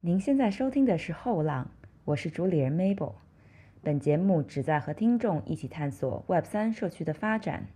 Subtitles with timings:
[0.00, 1.64] 您现在收听的是《后浪》，
[2.04, 3.14] 我是主理人 Mabel。
[3.82, 7.66] 本节目旨在和听众一起探索 Web 三社区的发展。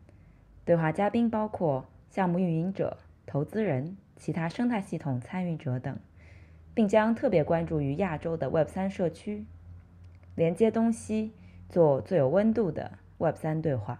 [0.64, 5.98] 对话嘉宾包括项目运营者、投资人、其他生态系统参与者等，
[6.72, 9.44] 并将特别关注于亚洲的 Web 三社区，
[10.36, 11.32] 连接东西，
[11.68, 13.98] 做最有温度的 Web 三对话。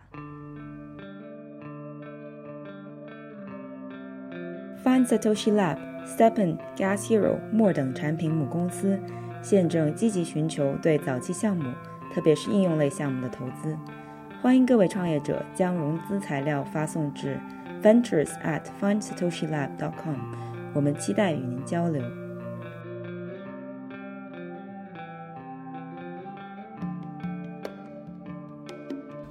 [4.85, 5.92] Find Satoshi Lab。
[6.07, 8.99] Stepen、Gas Hero、More 等产品母公司
[9.43, 11.73] 现正积极寻求对早期项目，
[12.13, 13.77] 特别是应用类项目的投资。
[14.41, 17.39] 欢迎各位创业者将融资材料发送至
[17.83, 20.17] ventures at findsatoshilab.com，
[20.75, 22.03] 我们期待与您交流。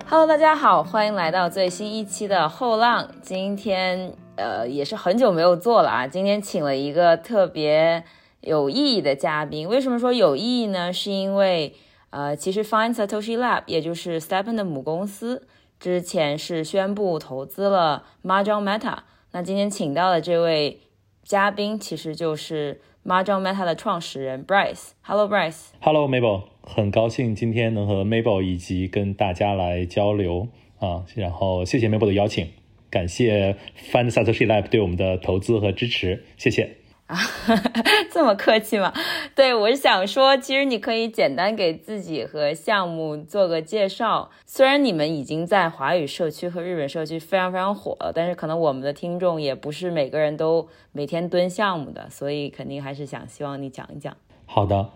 [0.08, 3.10] Hello，大家好，欢迎来到最新一期的后浪。
[3.22, 4.21] 今天。
[4.42, 6.08] 呃，也是很久没有做了啊。
[6.08, 8.04] 今天请了一个特别
[8.42, 9.68] 有意义的嘉宾。
[9.70, 10.92] 为什么说有意义呢？
[10.92, 11.76] 是因为
[12.10, 15.48] 呃，其实 Find Satoshi Lab，也就是 Stephen 的母公司，
[15.80, 18.98] 之前是宣布投资了 Mahjong Meta。
[19.32, 20.82] 那今天请到的这位
[21.24, 24.90] 嘉宾，其实就是 Mahjong Meta 的创始人 Bryce。
[25.02, 25.68] Hello Bryce。
[25.80, 31.06] Hello Mabel，很高兴今天能和 Mabel 以及跟大家来交流啊。
[31.16, 32.52] 然后谢谢 Mabel 的邀请。
[32.92, 33.56] 感谢
[33.92, 36.76] Find Satoshi Lab 对我们的投资和支持，谢谢
[37.08, 37.18] 啊，
[38.12, 38.94] 这么客气吗？
[39.34, 44.30] 对我是想说，其实你可以简单给自己和项目做个介绍。
[44.46, 54.16] 虽然你们已经在华语社区和日本社区非常非常火了，但是可能我们的听众也不是每个人都每天蹲项目的，所以肯定还是想希望你讲一讲。
[54.46, 54.90] 好的，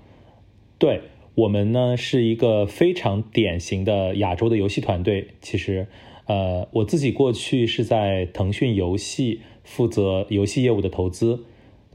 [0.77, 1.01] 对
[1.35, 5.88] 我们呢是一个非常典型的亚洲的游戏团队，其实。
[6.27, 11.45] 呃，我自己过去是在腾讯游戏负责游戏业务的投资，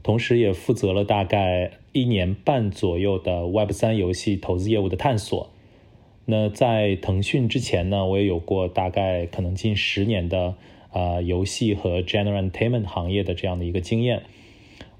[0.03, 5.49] 同时也负责了大概一年半左右的 Web 三游戏投资业务的探索。
[6.25, 10.55] 那在腾讯之前呢，我也有过大概可能近十年的
[10.93, 14.23] 呃游戏和 General Entertainment 行业的这样的一个经验。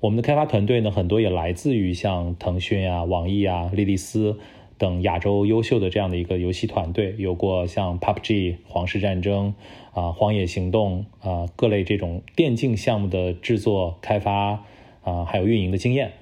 [0.01, 4.37] 我们的开发团队呢，很多也来自于像腾讯啊、网易啊、莉莉丝。
[4.81, 9.53] 等亚洲优秀的这样的一个游戏团队，有过像 PUBG、皇室战争
[9.93, 14.63] 啊、荒野行动啊各类这种电竞项目的制作、开发
[15.03, 16.13] 啊，还有运营的经验。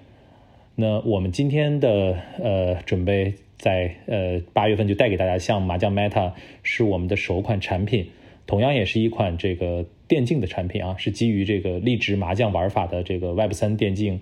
[0.76, 8.10] 那我们今天的呃准备在呃八月份就带给大家像麻将 Meta 是我们的首款产品，
[8.46, 14.20] 同样也是一款这个电竞的产品啊，是基于这个励志麻将玩法的这个 Web 三电竞。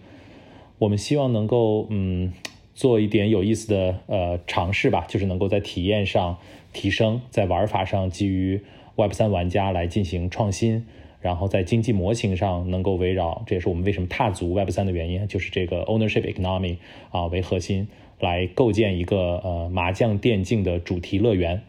[0.78, 2.34] 我们希望能够嗯。
[2.78, 6.38] 做一点有意思的呃尝试吧，就是能够在体验上
[6.74, 8.62] 提升，在玩法上基于
[8.96, 10.86] Web 三玩家来进行创新，
[11.20, 16.78] 然后在经济模型上能够围绕，这也是我们为什么踏足 Web 三的原因，就是这个 ownership economy
[17.10, 17.88] 啊为核心
[18.20, 21.64] 来构建一个呃麻将电竞的主题乐园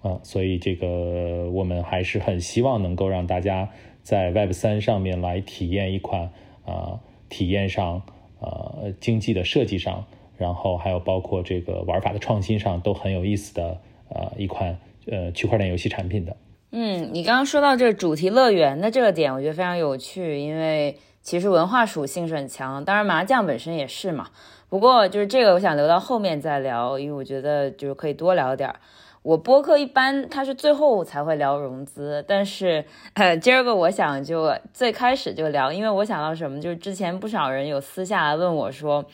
[0.00, 3.68] 啊，所以这个我们还是很希望能够让大家
[4.02, 6.30] 在 Web 三上面来体验一款
[6.64, 8.02] 啊体验上
[8.40, 10.06] 呃经济的设计上。
[10.38, 13.76] 然后还有包括这个玩法的创新上都很有意思的
[14.08, 16.34] 呃一款呃区块链游戏产品的。
[16.70, 24.28] 嗯，你刚刚说到这个主题乐园的这个点，我觉得非常有趣，因为其实文化属性是很强，当然麻将本身也是嘛。
[24.68, 28.76] 不过就是这个，我想留到后面再聊，因为我觉得就是可以多聊点儿。
[29.22, 32.84] 我播客一般它是最后才会聊融资，但是
[33.14, 39.04] 呃今儿个我想就最开始就聊，因为我想到什么，就是之前不少人有私下来问我说。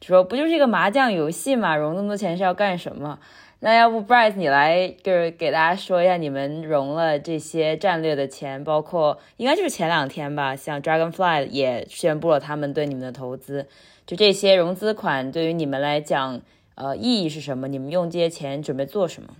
[0.00, 3.18] 说不就是一个麻将游戏嘛，融那么多钱是要干什么？
[3.60, 13.66] 那要不 Bryce 你来就是给大家说一下，你们融了这些战略的钱，包括应该就是前两天吧，像 Dragonfly 也宣布了他们对你们的投资，
[14.06, 16.42] 就这些融资款对于你们来讲，
[16.74, 17.68] 呃，意义是什么？
[17.68, 19.30] 你们用这些钱准备做什么？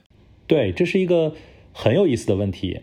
[0.46, 1.32] 对，这是一个
[1.74, 2.80] 很有意思的问题。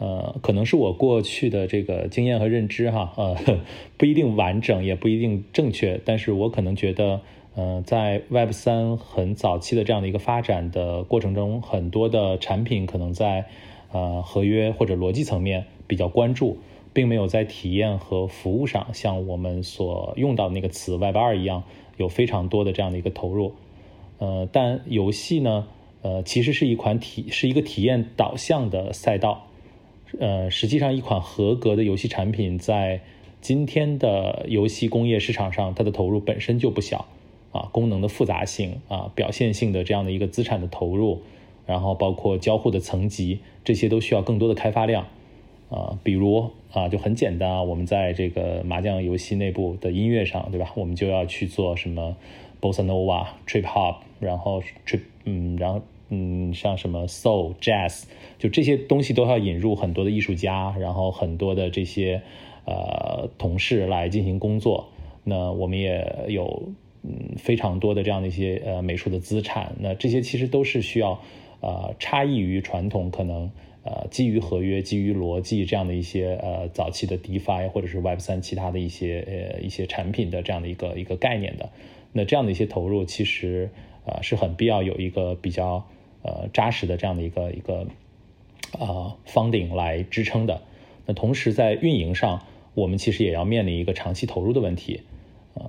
[0.00, 3.36] 呃，可能是我过去的这个经验和认知哈，呃，
[3.98, 7.20] 不一定完整，也不一定正确，但是我可能觉得，
[7.54, 13.44] 呃，在 Web 三很早期的这样的一个发展的过程中，很多的产品可能在
[13.92, 16.56] 呃合约或者逻辑层面比较关注，
[16.94, 21.64] 并没有在体验和服务上像我们所用到那个词 Web 二一样
[21.98, 23.52] 有非常多的这样的一个投入。
[24.16, 25.66] 呃，但游戏呢，
[26.00, 29.48] 呃，其实是一款体是一个体验导向的赛道。
[30.18, 33.00] 呃，实际上，一款合格的游戏产品在
[33.40, 37.06] 今天的游戏工业市场上，它的投入本身就不小
[37.52, 41.22] 啊，功能的复杂性啊，表现性的这样的一个资产的投入，
[41.66, 45.06] 然后包括交互的层级，这些都需要更多的开发量。
[45.70, 50.72] 啊，比如啊，就很简单啊，我们在这个麻将游戏内部的音乐上，对吧？
[50.74, 52.16] 我们就要去做什么
[52.60, 55.80] bossa nova、trip hop，然后 trip，嗯，然后
[56.10, 58.04] 嗯，像什么 soul、jazz，
[58.38, 62.20] 就这些东西都要引入很多的艺术家，然后很多的这些
[62.66, 64.88] 呃同事来进行工作。
[65.24, 66.72] 那我们也有
[67.02, 69.74] 嗯非常多的这样的一些呃美术的资产。
[69.80, 71.18] 那这些其实都是需要
[71.60, 73.50] 呃差异于传统可能。
[73.82, 81.70] 呃，基于合约、基于逻辑这样的一些呃早期的 DeFi 或者是 Web 三其他的一些呃一些产品的这样的一个一个概念的，
[82.12, 83.70] 那这样的一些投入其实
[84.04, 85.86] 呃是很必要有一个比较
[86.22, 87.86] 呃扎实的这样的一个一个
[88.78, 90.62] 呃 funding 来支撑的。
[91.06, 92.44] 那同时在运营上，
[92.74, 95.02] 我们其实也要面临一个长期投入的问题。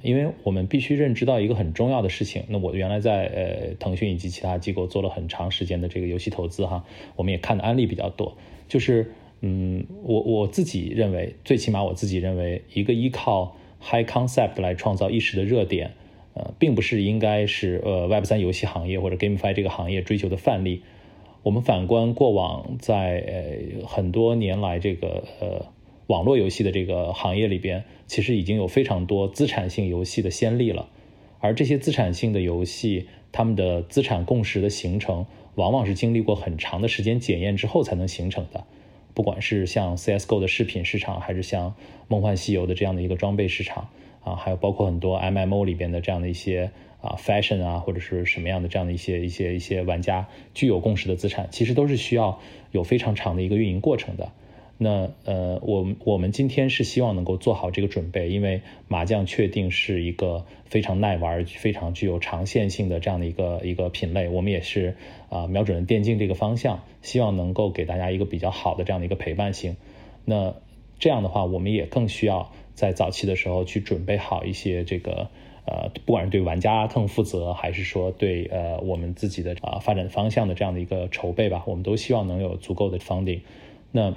[0.03, 2.43] 因为我们必须认知到一个很重要的事情。
[2.47, 6.85] 那我原来在呃腾讯以及其他机构做了很长时间的这个游戏投资哈，
[7.17, 8.37] 我们也看的案例比较多。
[8.69, 9.11] 就是
[9.41, 15.91] 嗯，我我自己认为，最起码我自己认为，一个依靠 high concept 来创造一时的热点，
[16.33, 20.83] 呃，并不是应该是呃 Web 三游戏行业或者 GameFi 这个行业追求的范例。
[21.43, 23.23] 我们反观过往，在
[23.81, 25.65] 呃很多年来这个呃。
[26.07, 30.89] 网络游戏的这个行业里边，其实已经有非常多资产性游戏的先例了，
[31.39, 35.25] 而这些资产性的游戏，他们的资产共识的形成，
[35.55, 38.65] 往往是经历过很长的时间检验之后才能形成的。
[39.13, 41.75] 不管是像 CS:GO 的饰品市场，还是像
[42.09, 43.87] 梦幻西游的这样的一个装备市场
[44.23, 46.71] 啊，还有包括很多 MMO 里边的这样的一些
[47.01, 52.39] 啊 fashion 啊，或者是什么样的这样的一些一些一些玩家具有共识的资产，其实都是需要
[52.71, 54.31] 有非常长的一个运营过程的。
[54.83, 64.27] 那呃，我们我们今天是希望能够做好这个准备，因为麻将确定是一个非常耐玩、非常具有长线性的这样的一个一个品类。
[64.27, 64.95] 我们也是
[65.29, 69.77] 啊，瞄准了电竞这个方向，希望能够给大家一个比较好的这样的一个陪伴性。
[70.25, 70.55] 那
[70.97, 75.29] 这样的话，我们也更需要在早期的时候去准备好一些这个
[75.65, 83.41] 呃，不管是对玩家更负责，还是说对呃我们自己的啊发展方向的这样的一个筹备吧，我们都希望能有足够的 funding。
[83.91, 84.13] 那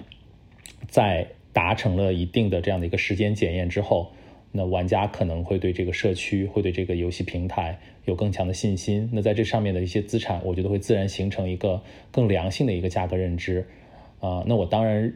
[0.88, 4.10] 在达成了一定的这样的一个时间检验之后，
[4.50, 9.08] 那玩家可能会对这个社区，会对这个游戏平台有更强的信心。
[9.12, 13.66] 那在这上面的一些资产，我觉得会自然形成一个更良性的一个价格认知。
[14.20, 15.12] 啊，那我当然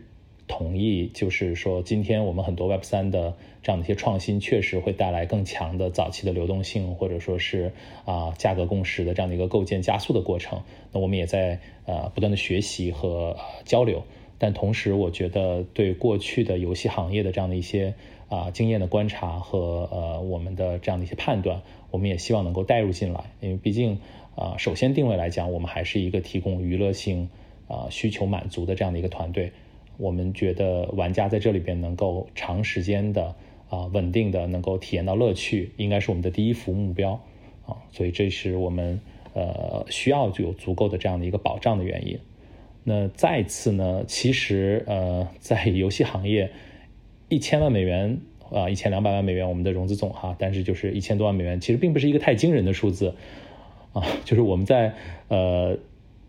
[0.49, 7.73] 同意，就是说今天我们很多 Web 三的这样的一些创新，确实会带来更强的早期的流动性，或者说是
[8.05, 10.63] 啊价格共识的这样的一个构建加速的过程。
[10.91, 14.03] 那我们也在呃不断的学习和交流。
[14.41, 17.95] 但同时，我觉得对过去的游戏行业的这样的一些
[18.29, 21.61] 啊经验的观察和呃我们的这样的一些判断，
[21.91, 23.33] 我们也希望能够带入进来。
[23.41, 23.99] 因为毕竟
[24.37, 27.29] 啊，首先定位来讲，我们还是一个提供娱乐性
[27.67, 29.51] 啊需求满足的这样的一个团队。
[29.99, 33.35] 我们觉得玩家在这里边能够长时间的
[33.69, 37.21] 啊稳定的能够体验到乐趣，应该是我们的第一服务目标
[37.67, 37.77] 啊。
[37.93, 38.99] 所以这是我们
[39.35, 42.19] 呃需要就有足够的这样的一个保障的原因。
[42.85, 44.05] 那再次呢？
[44.07, 46.51] 其实呃， 在游戏行业，
[47.29, 48.19] 一千万美元
[48.51, 53.15] 啊，一千两百万美元，我们的融资总哈，但是就是一千多万美元，其实并不是一个太惊人的数字
[53.93, 54.03] 啊。
[54.25, 54.95] 就是我们在
[55.29, 55.77] 呃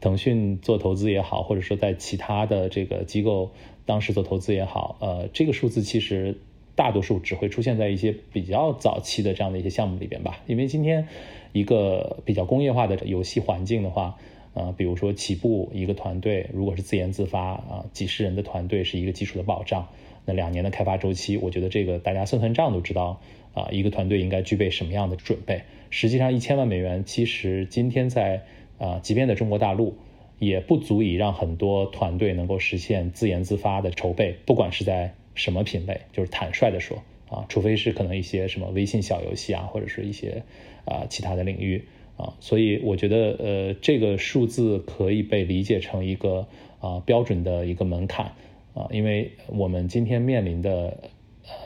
[0.01, 3.51] 腾讯做投资也好，或者说在其他的这个机构
[3.85, 6.37] 当时做投资也好，呃，这个数字其实
[6.75, 10.41] 大多数只会出现在一些比较早期的这样的一些项目里边吧。
[10.47, 11.07] 因为今天
[11.51, 14.17] 一个比较工业化的游戏环境的话。
[14.55, 19.87] 呃，比如说起步一个团队，如果是自研自发啊，几十人的团队是一个基础的保障。
[20.25, 23.21] 那两年的开发周期，我觉得这个大家算算账都知道
[23.53, 25.61] 啊，一个团队应该具备什么样的准备。
[25.91, 28.43] 实际上，一千万美元其实今天在
[28.79, 29.97] 啊，即便在中国大陆，
[30.39, 40.41] 也不足以让很多团队能够实现自研自发的筹备，不管是在什么品类，就是坦率的说啊，除非是可能一些什么微信小游戏啊，或者是一些
[40.85, 41.85] 啊其他的领域。
[42.19, 46.49] 啊，所以我觉得，呃，这个数字可以被理解成一个
[46.81, 48.33] 啊标准的一个门槛
[48.73, 50.97] 啊，因为我们今天面临的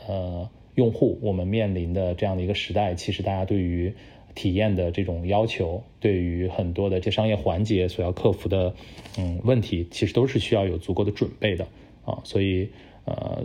[0.07, 3.95] 呃用户，我们面临的这样的一个时代，其实大家对于
[4.35, 8.73] 体验的这种要求，对于很多的这商业环节所要克服的
[9.17, 11.65] 嗯问题，其实都是需要有足够的准备的
[12.05, 12.69] 啊，所以
[13.05, 13.43] 呃，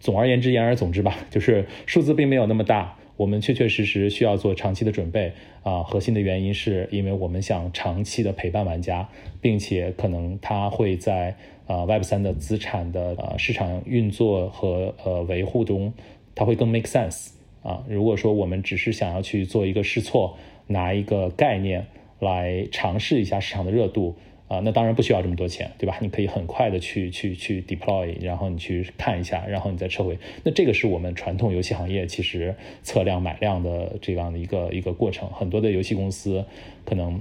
[0.00, 2.98] 总而言之，言而总之吧， 就是数字并没有那么大。
[3.16, 9.08] 我们确确实实需要做长期的准备啊，核心的原因是因为我们想长期的陪伴玩家，
[9.40, 11.34] 并且可能他会在
[11.66, 15.94] 啊 Web 三的资产的呃市场运作和呃维护中，
[16.34, 17.30] 它会更 make sense
[17.66, 17.82] 啊。
[17.88, 21.86] 如果说我们只是想要去做一个试错，拿一个概念
[22.20, 24.14] 来尝试一下市场的热度，
[24.48, 25.98] 啊，那当然不需要这么多钱，对吧？
[26.00, 30.16] 你可以很快的去去去 deploy，然后你去看一下，然后你再撤回。
[30.44, 35.28] 那这个是我们传统游戏行业其实测量买量的这样的一个一个过程。
[35.30, 36.44] 很多的游戏公司
[36.84, 37.20] 可能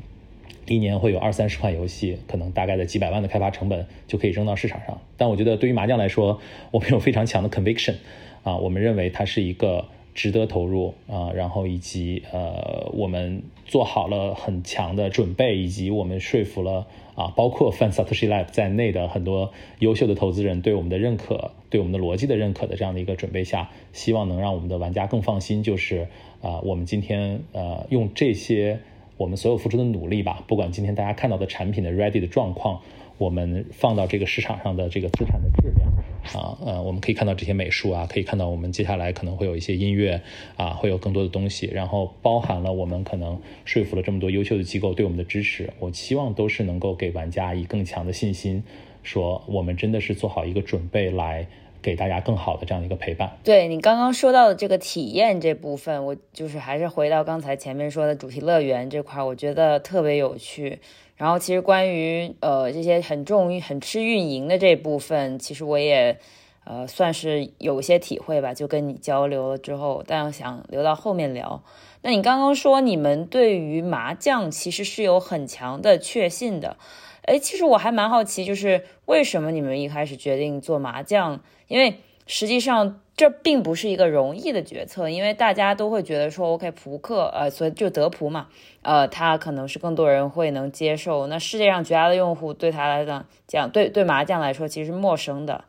[0.68, 5.02] 一年会有二三十款游戏，可能大概在几百万的开发成本就可以扔到市场上。
[5.18, 6.40] 但我觉得对于麻将来说，
[6.72, 7.96] 我们有非常强的 conviction，
[8.44, 9.86] 啊，我们认为它是一个。
[10.16, 25.62] 值得投入啊，然后以及呃，我们做好了很强的准备，以及我们说服了啊，包括 f a n s a t o s h i Lab 在内的很多优秀的投资人对我们的认可，对我们的逻辑的认可的这样的一个准备下，希望能让我们的玩家更放心。
[25.62, 26.08] 就是
[26.42, 28.80] 啊，我们今天呃，用这些
[29.18, 32.80] 我们所有付出的努力吧，不管今天大家看到的产品的 ready 的状况，
[33.18, 35.92] 我们放到这个市场上的这个资产的质量。
[36.34, 40.22] 啊，呃，我们可以看到这些美术啊，可以看到我们接下来可能会有一些音乐
[40.58, 45.72] 啊，会有更多的东西，然后包含了我们可能说服了这么多优秀的机构对我们的支持。
[45.80, 48.64] 我希望都是能够给玩家以更强的信心，
[49.04, 51.48] 说我们真的是做好一个准备来
[51.82, 53.38] 给大家更好的这样的一个陪伴。
[53.44, 60.80] 对你刚刚说到的这个体验这部分，我就是还是回到刚才前面说的主题乐园这块，我觉得特别有趣。
[61.18, 66.20] 然后其实关于呃这些很重很吃运营的这部分，其实我也
[66.66, 71.64] 呃算是有些体会吧，就跟你交流了之后，但想留到后面聊。
[72.02, 76.78] 那你刚刚说你们对于麻将其实是有很强的确信的，
[77.24, 81.42] 哎，其实我还蛮好奇，就是为什么你们一开始决定做麻将？
[81.68, 83.00] 因为实际上。
[83.18, 88.50] 这并不是一个容易的决策，因为大家都会觉得说，OK，扑克，呃，所以就德扑嘛，
[88.82, 91.26] 呃，它可能是更多人会能接受。
[91.28, 95.64] 那世界上绝大的用户对他来讲，讲对对麻将来说其实陌生的，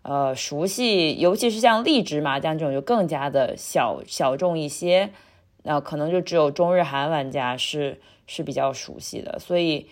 [0.00, 5.10] 呃，熟悉，尤其是像立直麻将这种就更加的小小众一些，
[5.64, 9.86] 那可能就只有中日韩玩家是是比较熟悉的，所以。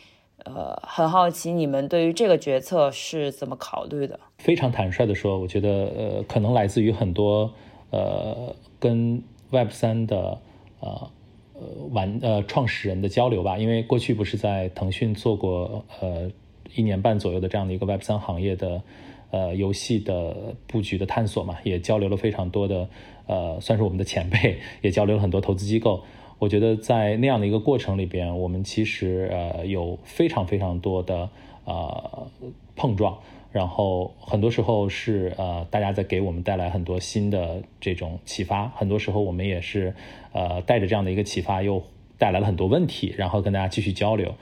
[0.44, 4.20] 呃，很好奇你们对于这个决策是怎么考虑的？
[4.38, 7.50] 非常坦率的说，我觉得呃，可能来自于很多
[7.90, 10.38] 呃跟 Web 三的
[10.80, 11.10] 呃
[11.54, 13.56] 呃玩呃创始人的交流吧。
[13.56, 16.30] 因为过去不是在腾讯做过呃
[16.74, 18.82] 一年半左右的这样的一个 Web 三行业的
[19.30, 22.86] 呃游戏的布局的探索嘛，也交流了非常多的
[23.26, 26.02] 呃算是我们的前辈，也交流了很多投资机构。
[26.38, 31.28] 我觉得在那样的一个过程里边，我们其实呃有非常非常多的
[31.64, 32.28] 呃
[32.76, 33.18] 碰撞，
[33.52, 39.94] 然后很多时候是呃大家在给我们带来很多新的这种启发，很多时候我们也是
[40.32, 41.82] 呃带着这样的一个启发，又
[42.18, 44.34] 带来了很多问题，然后跟大家继续交流。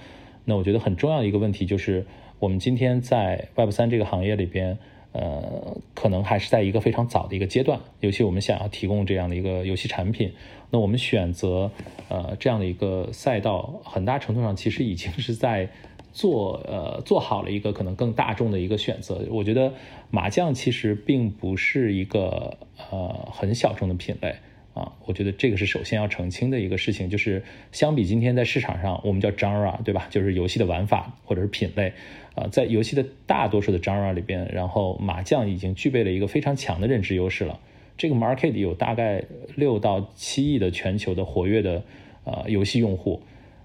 [0.45, 2.07] 那我觉得很重要的一个问题就是，
[2.41, 4.79] 我们今天在 Web 三这个行业里边。
[5.13, 10.33] 呃，可能还是在一个非常早的一个阶段，尤其我们想要提供这样的一个游戏产品，
[10.71, 11.71] 那我们选择
[12.09, 15.69] 呃这样的一个赛道，很大程度上其实已经是在
[16.13, 19.27] 做呃做好了一个可能更大众的一个选择。
[19.31, 19.73] 我觉得
[20.11, 22.57] 麻将其实并不是一个
[22.91, 24.37] 呃很小众的品类。
[24.75, 30.07] 啊，我觉得这个是首先要澄清的一个事情，就是相比今天在市场上，我们叫 genre，对吧？
[30.09, 31.93] 就是游戏的玩法或者是品类，
[32.35, 37.61] 啊，在游戏的大多数的 genre 里边，然后麻将已经具备了一个非常强的认知优势了。
[37.99, 39.23] 这个 market 有大概
[39.55, 41.85] 六到七亿的全球的活跃的
[42.25, 43.23] 呃游戏用户，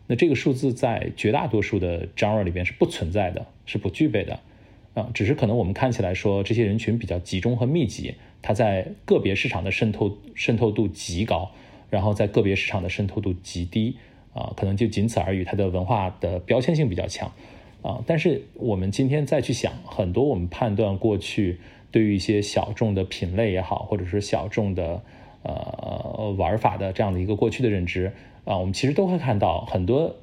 [0.07, 4.41] 那这个数字在绝大多数的 genre 里边是不存在的，是不具备的，
[4.93, 8.15] 啊，只是可能我们看起来说这些人群比较集中和密集。
[8.47, 11.51] 它在个别市场的渗透渗透度极高，
[11.89, 13.97] 然后在个别市场的渗透度极低，
[14.33, 15.43] 啊，可能就仅此而已。
[15.43, 17.29] 它的文化的标签性比较强，
[17.81, 21.59] 啊，但是我们今天再去想，很多我们判断过去
[21.91, 25.01] 对于一些小众的品类也好，或者是小众的
[25.43, 28.13] 呃玩法的这样的一个过去的认知，
[28.45, 30.15] 啊，我们其实都会看到很多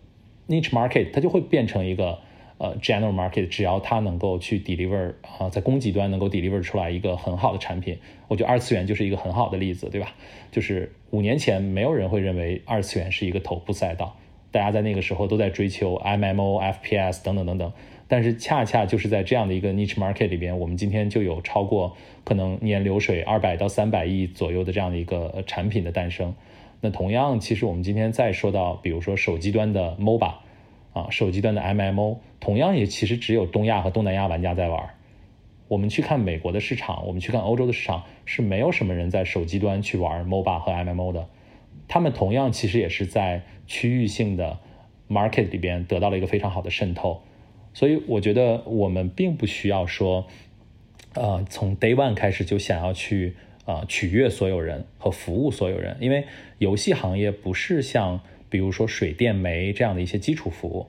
[0.48, 2.20] niche market 它就会变成一个。
[2.56, 10.14] 呃，general market 只要它能够去 deliver 啊，在供给端能够 deliver 出来一个很好的产品，我觉得二次元就是一个很好的例子，对吧？
[10.52, 14.16] 就是五年前没有人会认为二次元是一个头部赛道，
[14.52, 17.72] 大家在那个时候都在追求 MMO、FPS 等等等等，
[18.06, 26.32] 但是恰恰就是在这样的一个 niche market 里边，我们今天就有超过可能年流水二百到三百亿左右的这样的一个产品的诞生。
[26.80, 30.34] 那同样，其实我们今天再说到，比如说手机端的 MOBA。
[30.94, 34.90] 啊，手机端的 MMO 同样也其实只有东亚和东南亚玩家在玩。
[35.66, 41.26] 我们去看美国的市场，我们去看欧洲的市场，是没有什么人在手机端去玩 MOBA 和 MMO 的。
[41.88, 44.58] 他们同样其实也是在区域性的
[45.08, 47.22] market 里边得到了一个非常好的渗透。
[47.72, 50.26] 所以我觉得我们并不需要说，
[51.14, 56.26] 呃，从 day one 开始就想要去呃取悦所有人和服务所有人，因为
[56.58, 58.20] 游戏行业不是像。
[58.50, 60.86] 比如说水电煤这样的一些基础服务，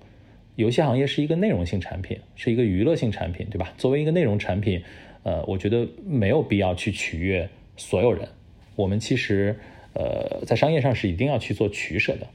[0.55, 3.73] 游戏行业是一个内容性产品，是一个娱乐性产品，对吧？
[3.77, 4.81] 作为一个内容产品，
[5.23, 8.27] 呃，我觉得没有必要去取悦所有人。
[8.75, 9.57] 我们其实，
[9.93, 12.27] 呃，在商业上是一定要去做取舍的。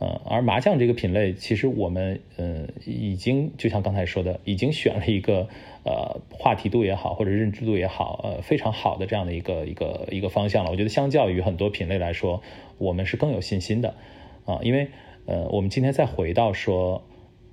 [0.00, 5.48] 呃，而麻将这个品类，其实我们，呃，已经就像刚才说的，已经选了一个，
[5.82, 10.70] 呃，话题度也好，或者认知度也好，呃，非常好的这样的一个一个一个方向了。
[10.70, 12.40] 我觉得相较于很多品类来说，
[12.78, 13.96] 我们是更有信心的，
[14.44, 14.86] 啊，因为，
[15.26, 17.02] 呃，我们今天再回到说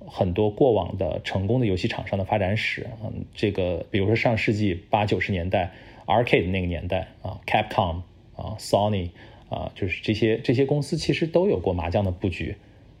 [0.06, 5.72] 很多过往的成功的游戏厂商的发展史，嗯，这个比如说上世纪八九十年代
[6.06, 8.02] ，Arcade 那个年代啊，Capcom
[8.34, 9.10] 啊，Sony。
[9.48, 12.56] 啊，就是这些这些公司其实都有过麻将的布局，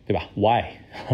[0.06, 0.62] 对吧？Why？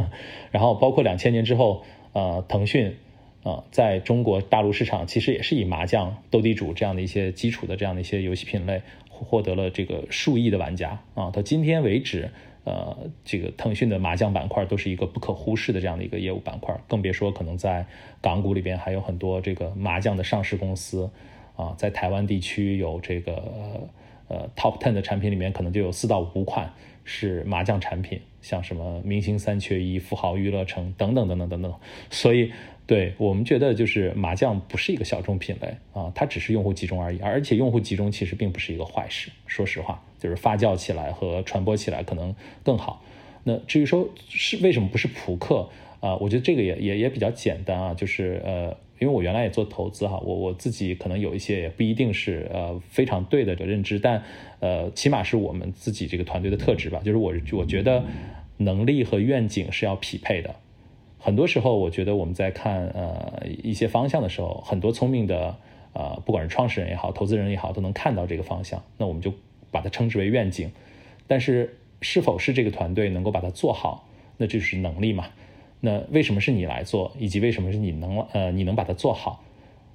[0.52, 2.96] 然后包括两千年之后，呃，腾讯
[3.42, 11.30] 啊，在中国大陆市场其实也是以麻将、斗地主这样的一些基础的这样的一些游戏品类，获得了这个数亿的玩家啊。
[11.30, 12.30] 到今天为止，
[12.64, 17.86] 呃，这个腾讯的麻将板块都是一个不可忽视的这样的一个业务板块，更别说可能在
[18.20, 21.10] 港股里边还有很多这个麻将的上市公司
[21.56, 23.88] 啊，在台湾地区有这个。
[24.28, 26.72] 呃，Top Ten 的产品里面可能就有四到五款
[27.04, 31.74] 是麻将产品，像什么明星三缺一、富豪娱乐城等等等等等等。
[32.08, 32.50] 所以，
[32.86, 37.18] 对我们觉得就是麻将不是一个小众品类啊，它只是用户集中而已。
[37.18, 43.02] 而且用户集中其实并不是一个坏事，说实话，就是发酵起来和传播起来可能更好。
[43.44, 45.68] 那至于说是为什么不是扑克
[46.00, 48.76] 啊，我觉得这个也也也比较简单啊，就是呃。
[48.98, 54.22] 因为我原来也做投资哈，我我自己可能有一些也不一定是呃非常对的认知，但
[54.60, 57.00] 呃起码是我们自己这个团队的特质吧。
[57.04, 58.04] 就是我我觉得
[58.58, 60.54] 能力和愿景是要匹配的。
[61.18, 65.56] 很多时候，我觉得我们在看呃一些方向的时候，很多聪明的
[65.94, 69.34] 呃不管是创始人也好，投资人也好，都能看到这个方向，那我们就
[69.72, 70.70] 把它称之为愿景。
[71.26, 75.26] 但是是否是这个团队能够把它做好，那就是能力嘛。
[75.80, 79.42] 那为什么是你来做，以及为什么是你能呃你能把它做好？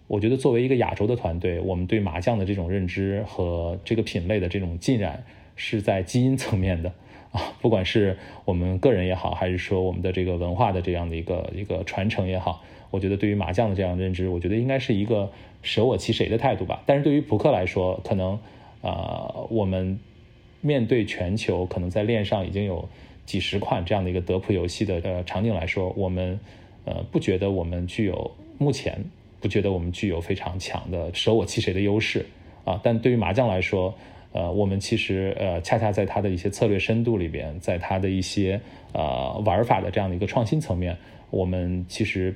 [0.08, 5.24] 我觉得作为一个亚洲的团队，我们对麻将的这种认知和这个品类的这种浸染
[5.56, 6.92] 是在基因层面的
[7.32, 15.30] 啊，不管是我们个人也好，还是说我们的这个文化的这样的一个一个传承也好，我觉得对于麻将的这样认知，我觉得应该是一个
[15.62, 16.82] 舍我其谁的态度吧。
[16.86, 18.40] 但是对于扑克来说，可能
[18.82, 20.00] 啊我们
[20.62, 22.88] 面对全球，可能在链上已经有。
[23.28, 26.40] 几十款这样的一个德普游戏的呃场景来说，我们
[26.86, 29.04] 呃不觉得我们具有目前
[29.42, 32.26] 不觉得我们具有非常强的舍我其谁的优势
[32.64, 32.80] 啊。
[32.82, 33.94] 但对于麻将来说，
[34.32, 38.62] 呃，我们其实呃恰恰在它的一些策略深度里边，在它的一些
[38.94, 40.96] 呃玩法的这样的一个创新层面，
[41.30, 42.34] 我们其实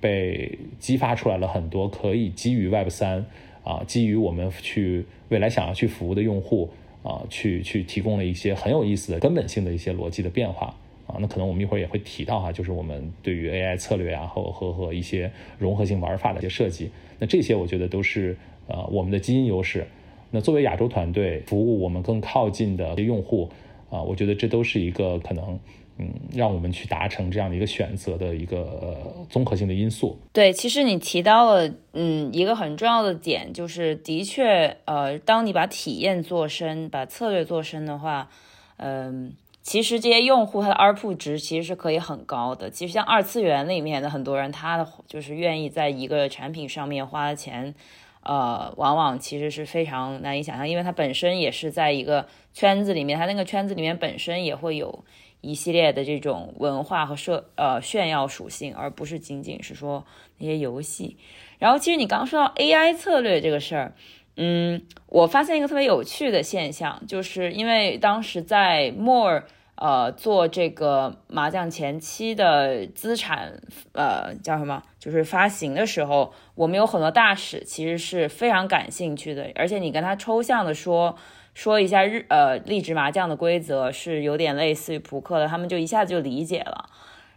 [0.00, 3.24] 被激发出来了很多可以基于 Web 三
[3.66, 6.70] 啊，基于我们去未来想要去服务的用户。
[7.02, 10.74] 啊，去去提供了一些很有意思的根本性的一些逻辑的变化
[11.06, 19.86] 啊，那可能我们一会儿也会提到哈，就是我们对于 AI 策略啊和和和一些融合性玩法的一些设计，那这些我觉得都是呃我们的基因优势。
[20.32, 23.48] 那作为亚洲团队服务我们更靠近的用户
[23.88, 25.60] 啊，我觉得这都是一个可能。
[25.98, 30.18] 嗯，让我们去达成这样的一个选择的一个综合性的因素。
[30.30, 38.28] 对，其实你提到了，嗯，一个很重要的点就是，的确，呃，当你把体验做深，把策略做深的话，
[38.76, 39.32] 嗯，
[39.62, 42.68] 其实这些用户他的 RP 值其实是可以很高的。
[42.68, 47.74] 其实像二次元里面的很多人，他的就是愿意在一个产品上面花的钱，
[48.22, 55.02] 呃，往往其实是非常难以想象，因为他本身也是在一个圈子里面，他那个圈子里面本身也会有。
[55.46, 60.04] 一系列的这种文化和社呃炫耀属性，而不是仅仅是说
[60.38, 61.16] 那些游戏。
[61.60, 63.94] 然后，其实你刚刚说到 AI 策略这个事儿，
[64.36, 69.44] 嗯，我发现一个特别有趣的现象，就是因为当时在 More
[69.76, 81.16] 呃做这个麻将前期的资产呃叫什么，就是发行的时候，我们有很多大使其实是非常感兴趣的，而且你跟他抽象的说。
[81.56, 86.90] 说一下日呃励志麻将的规则是有点类似于扑克的，他们就一下子就理解了。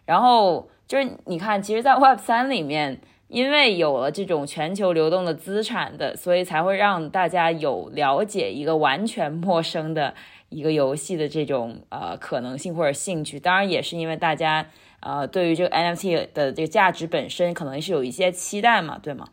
[0.05, 10.13] 然后就是你看，其实，在 Web 三里面，因为有了这种全球流动的资产的，所以才会让大家有了解一个完全陌生的
[10.49, 13.39] 一个游戏的这种呃可能性或者兴趣。
[13.39, 14.67] 当然，也是因为大家
[14.99, 19.29] 呃对于这个 NFT 的这个价值本身可能是有一些期待嘛，对吗？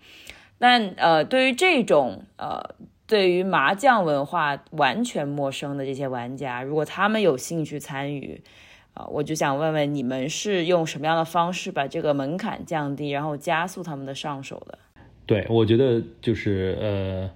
[0.61, 2.77] 但呃对于这种呃。
[3.07, 8.43] 对于麻将文化完全陌生的这些玩家，如果他们有兴趣参与，
[8.95, 14.79] 啊，我就想问问你们是用什么样的方式把这个门槛降低，然后加速他们的上手的？
[15.25, 17.31] 对，我觉得就是呃，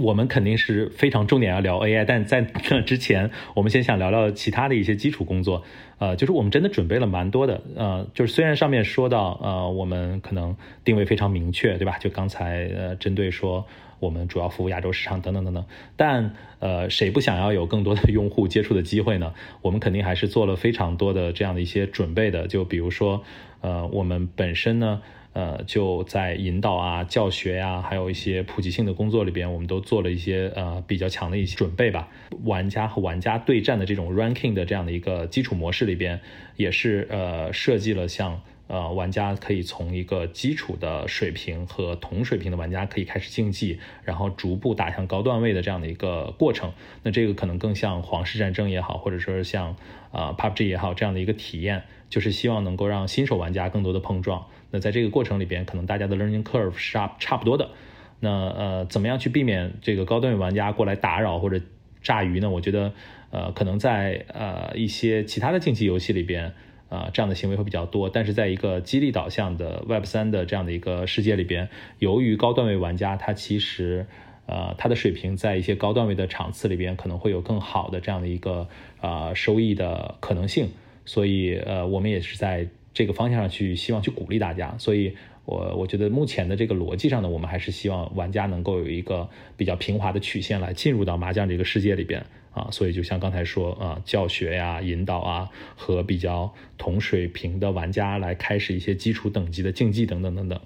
[0.00, 5.62] 我们肯定是非常重点要聊 AI，但在那之前，我们先想聊聊其他的一些基础工作。
[5.98, 7.62] 呃，就是我们真的准备了蛮多的。
[7.74, 11.96] 呃，就是虽然上面说到，呃，我们可能定位非常明确，对吧？
[11.98, 13.66] 就刚才呃，针对说
[13.98, 15.64] 我们主要服务亚洲市场等等等等，
[15.96, 19.34] 但呃，谁不想要有更多的用户接触的机会呢？
[19.62, 22.46] 我们肯定还是做了非常多的这样的一些准备的。
[22.46, 23.22] 就比如说，
[23.60, 25.02] 呃，我们本身呢。
[25.32, 32.08] 呃，就在引导啊、教学呀，还有一些普及性的工作里边，我们都做了一些呃比较强的一些准备吧。
[32.44, 36.20] 玩家和玩家对战的这种 ranking 的这样的一个基础模式里边，
[36.56, 46.72] 也是呃设计了像呃玩家可以从一个基础的水平和同水平的玩家可以开始竞技，然后逐步打向高段位的这样的一个过程。
[47.02, 49.76] 那这个可能更像皇室战争也好，或者说是像
[50.10, 54.46] 呃 PUBG 也好这样的一个体验，就是希望能够让新手玩家更多的碰撞。
[54.70, 57.70] 那在这个过程里边，可能大家的 learning curve 是差差不多的。
[58.18, 61.60] 那呃，怎么样去避免这个高端位玩家过来打扰或者
[62.02, 62.48] 炸鱼呢？
[62.48, 62.92] 我觉得
[63.30, 66.54] 呃，可能在呃一些其他的竞技游戏里边
[66.88, 68.08] 啊，这样的行为会比较多。
[68.08, 71.68] 但是在一个激励导向的 Web 三的这样的一个世界里边，
[71.98, 74.06] 由于高段位玩家他其实
[74.46, 78.68] 呃他的水平在一些高段位的场次里边可能会有更好的这样的一个
[79.00, 80.70] 啊收益的可能性，
[81.04, 82.66] 所以呃，我们也是在。
[82.96, 92.24] 这个方向上去，希望去鼓励大家，所以我我觉得目前的这个逻辑上呢，我们还是希望玩家能够有一个比较平滑的曲线来进入到麻将这个世界里边
[92.56, 100.58] 啊，所以就像刚才说啊，教学呀、引导啊，和比较同水平的玩家来开始一些基础等级的竞技等等等等。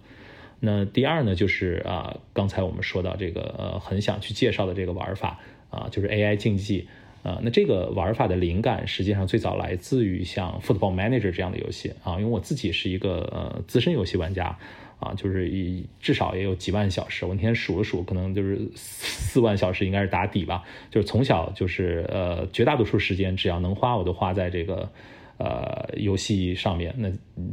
[0.60, 6.86] 那第二呢，就是啊，刚才我们说到这个呃，很想去介绍的这个玩法啊，就是 AI 竞技。
[7.22, 14.56] 呃，那这个玩法的灵感实际上最早来自于像 Football Manager 这样的游戏啊，因为我自己是一个呃资深游戏玩家
[15.00, 20.62] 啊，就是一至少也有几万小时，我那天数了数，可能就是四万小时应该是打底吧。
[20.90, 24.90] 就是从小就是呃绝大多数时间只要能花，我都花在这个
[25.38, 26.94] 呃游戏上面。
[26.98, 27.10] 那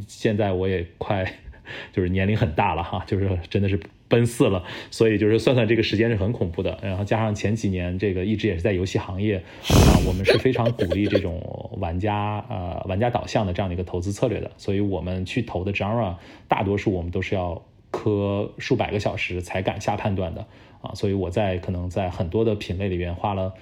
[0.08, 1.26] 现在我也快
[1.92, 3.80] 就是年龄很大了哈，就是真的是。
[4.08, 6.78] 奔四了，所以就是算算这个时间是很恐怖的。
[6.82, 11.42] 然后加上前几年这个一直也是在游戏行业啊，我们是非常鼓励这种
[11.78, 14.52] 玩家呃玩家导向的这样的一个投资策略的。
[14.58, 16.16] 所以我们去投的 genre
[16.48, 20.46] 大多数我们都是要磕数百个小时才敢下判断的
[20.82, 20.94] 啊。
[20.96, 23.54] 所以我在可能在很多的品类里边花了。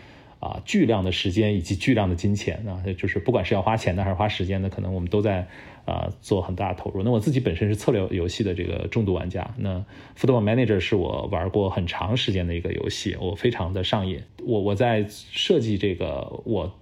[0.42, 5.48] 啊，巨量的时间以及巨量的金钱啊，就是不管是要花钱的还是花时间的，可能我们都在
[5.86, 7.04] 啊做很大投入。
[7.04, 9.84] 那我自己本身是策略游戏的这个重度玩家，那
[10.18, 14.22] Football Manager 是我玩过很长时间的一个游戏，我非常的上瘾。
[14.46, 16.74] 我我在设计这个我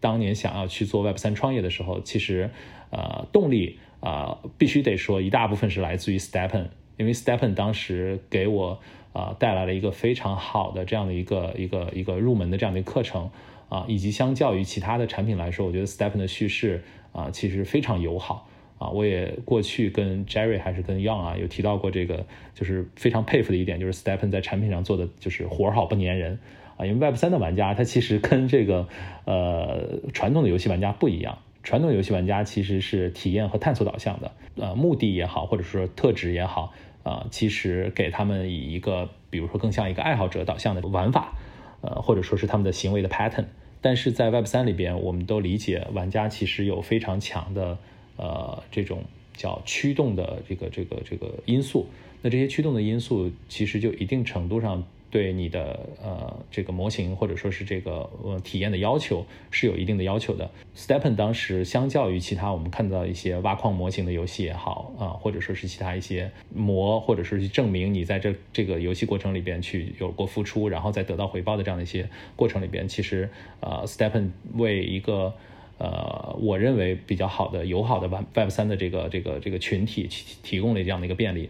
[0.00, 2.50] 当年想要去做 Web 三创业的时候，其实
[2.90, 8.80] 呃动力啊必须得说一大部分是来自于 Stepen，因为 Stepen 当时给我。
[9.14, 13.28] 啊，带来了一个非常好的这样的一个一个一个入门的这样的一个课程
[13.68, 18.88] 啊，以及相较于其他的产品来说，我觉得 Stepen 的叙事啊其实非常友好啊。
[18.90, 26.38] 我也过去跟 Jerry 还是跟 Young 啊有提到过这个，就是非常佩服的一点，就是 Stepen 在产品上做的就是活好不粘人
[26.76, 26.86] 啊。
[26.86, 28.88] 因为 Web 三的玩家他其实跟这个
[29.24, 36.72] 呃传统的游戏玩家不一样，传统游戏玩家其实是体验和探索导向的，呃目的也好，或者说特质也好。
[37.04, 41.32] 啊，其实给他们以一个，比如说更像一个爱好者导向的玩法，
[41.80, 43.46] 呃，或者说是他们的行为的 pattern。
[43.80, 47.78] 但是在 Web 三里边，我们都理解玩家其实有非常强的，
[48.16, 49.04] 呃，这种
[49.36, 51.86] 叫驱动的这个这个这个因素。
[52.22, 54.84] 那这些驱动的因素，其实就一定程度上。
[55.10, 60.50] 对你的呃这个模型或者说是这个呃体验的要求是有一定的要求的。
[60.76, 75.34] Stepen 当时相较于其他我们看到一些挖矿模型的游戏也好啊，或者说是其他一些模，或者说是证明你在这这个游戏过程里边去有过付出，然后再得到回报的这样的一些过程里边，其实呃 Stepen 为一个
[75.78, 81.48] 呃我认为比较好的友好的 Web 三的这个这个这个群体提提供了这样的一个便利。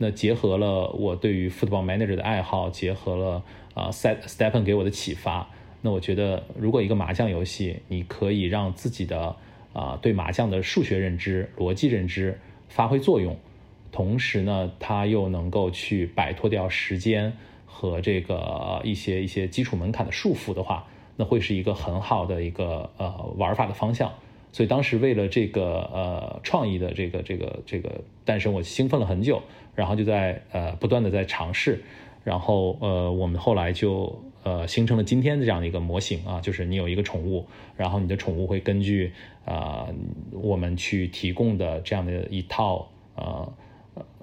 [0.00, 3.42] 那结合了我对于 Football Manager 的爱好，结合了
[3.74, 5.50] 啊 Stepen 给我的启发，
[5.82, 9.34] 那我觉得如果一个麻将游戏，你可以让自己的
[9.72, 13.36] 啊对麻将的数学认知、逻辑认知发挥作用，
[13.90, 17.32] 同时呢，它又能够去摆脱掉时间
[17.66, 24.12] 和这个一些一些基础门槛的束缚的话，那会是一个很好的一个呃玩法的方向。
[24.50, 29.42] 所以当时为了这个呃创意的这个这个这个诞生，我兴奋了很久，
[29.78, 31.80] 然后就在呃不断的在尝试，
[32.24, 39.12] 然后呃我们后来就呃形成了今天的这样的一个模型啊，就是你有一个宠物，然后你的宠物会根据
[39.44, 39.86] 啊
[40.32, 43.52] 我们去提供的这样的一套呃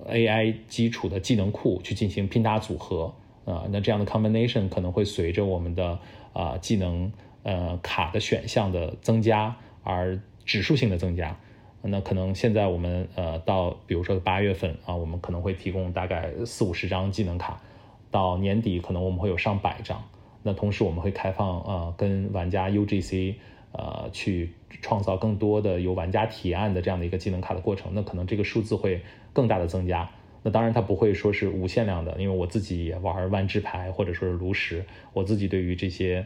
[0.09, 3.13] AI 基础的技能库去进行拼搭组合
[3.45, 5.97] 啊，那这样的 combination 可能会随着我们的
[6.33, 7.09] 啊技能
[7.43, 11.39] 呃卡的选项的增加而指数性的增加。
[11.87, 17.61] 那可能现在我们呃到比如说八月份啊，我们可能会提供大概四五十张技能卡，
[18.09, 20.03] 到年底可能我们会有上百张。
[20.41, 23.35] 那同时我们会开放呃跟玩家 UGC
[23.71, 27.91] 呃去创造更多的由玩家提案的这样的一个技能卡的过程。
[27.93, 30.09] 那可能这个数字会更大的增加。
[30.41, 36.25] 那当然它不会说是无限量的，因为我自己也玩万智牌或者说是炉石，我自己对于这些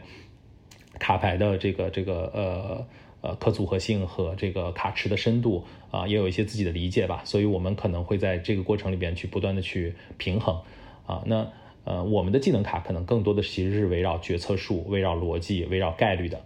[0.98, 2.86] 卡牌的这个这个呃。
[3.22, 10.60] 呃，可组合性和这个卡池的深度啊，也有一些自己的理解吧，所以我们可能会在这个过程里边去不断的去平衡
[11.06, 11.22] 啊。
[11.26, 11.46] 那
[11.84, 16.40] 呃，我们的技能卡可能更多的其实是围绕决策树、围绕逻辑、围绕概率的。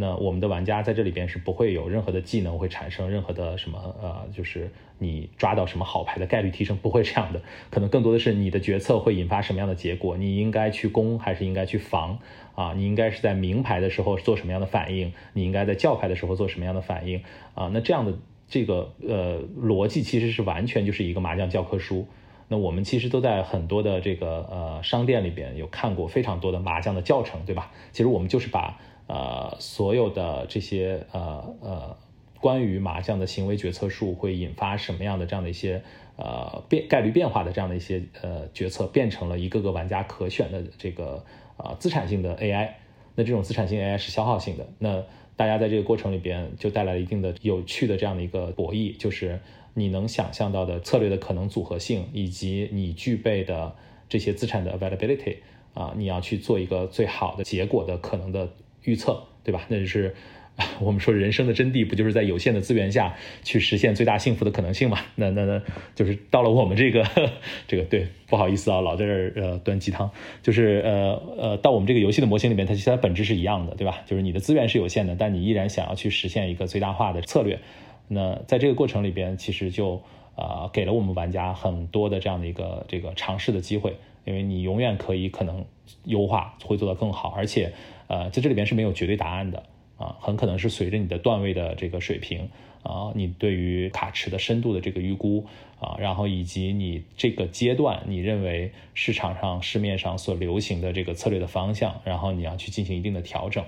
[0.00, 12.16] 那我们的玩家在这里边是不会有任何的技能会产生任何的什么呃，就是你抓到什么好牌的概率提升不会这样的，可能更多的是你的决策会引发什么样的结果，你应该去攻还是应该去防
[12.54, 12.74] 啊？
[12.76, 15.12] 你应该是在明牌的时候做什么样的反应？
[15.32, 17.20] 你应该在叫牌的时候做什么样的反应
[17.54, 17.68] 啊？
[17.74, 18.16] 那这样的
[18.48, 22.06] 这个呃逻辑其实是完全就是一个麻将教科书。
[22.46, 27.72] 那我们其实都在很多的这个呃商店里边有看过非常多的麻将的教程，对吧？
[27.90, 28.78] 其实我们就是把。
[29.08, 31.96] 呃，所有的这些呃呃，
[32.40, 35.82] 关于麻将的行为决策树会引发什么样的这样的一些
[36.16, 41.24] 呃变概率变化的这样的一些呃决策，变成了一个个玩家可选的这个
[41.56, 42.68] 啊资产性的 AI。
[43.14, 44.68] 那这种资产性 AI 是消耗性的。
[44.78, 45.02] 那
[45.36, 49.40] 大家在这个过程里边就带来了一定的有趣的这样的一个博弈，就是
[49.72, 53.74] 你能想象到的策略的可能组合性，以及你具备的
[54.06, 55.38] 这些资产的 availability
[55.72, 58.50] 啊，你要去做一个最好的结果的可能的。
[58.88, 59.66] 预测对吧？
[59.68, 60.14] 那就是
[60.80, 64.98] 我们说人生的真谛，不就是在有限的资源下去实现最大幸福的可能性嘛？
[65.14, 65.62] 那那那
[65.94, 67.06] 就是到了我们这个
[67.68, 70.10] 这个对，不好意思啊，老在这儿呃端鸡汤，
[70.42, 74.00] 就是呃呃到我们这个游戏的模型里面，它其实它本质是一样的，对吧？
[74.04, 77.60] 就是你的资源是有限的，但你依然想要去实现一个最大化的策略。
[78.08, 80.02] 那在这个过程里边，其实就
[80.34, 85.64] 呃给了我们玩家很多的这样的一个这个尝试的机会，因为你永远可以可能
[86.04, 87.72] 优化会做得更好，而且。
[88.08, 89.62] 呃，在这里边是没有绝对答案的
[89.96, 92.48] 啊，很可能是随着你的段位的这个水平
[92.82, 95.46] 啊，你对于卡池的深度的这个预估
[95.80, 103.64] 啊，然后以及你这个阶段你认为市场上市面上所流行的这个策略的方向，然后你要去进行一定的调整，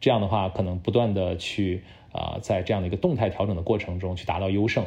[0.00, 4.84] 这样的话可能不断的去啊，在这样的一个动态调整的过程中去达到优胜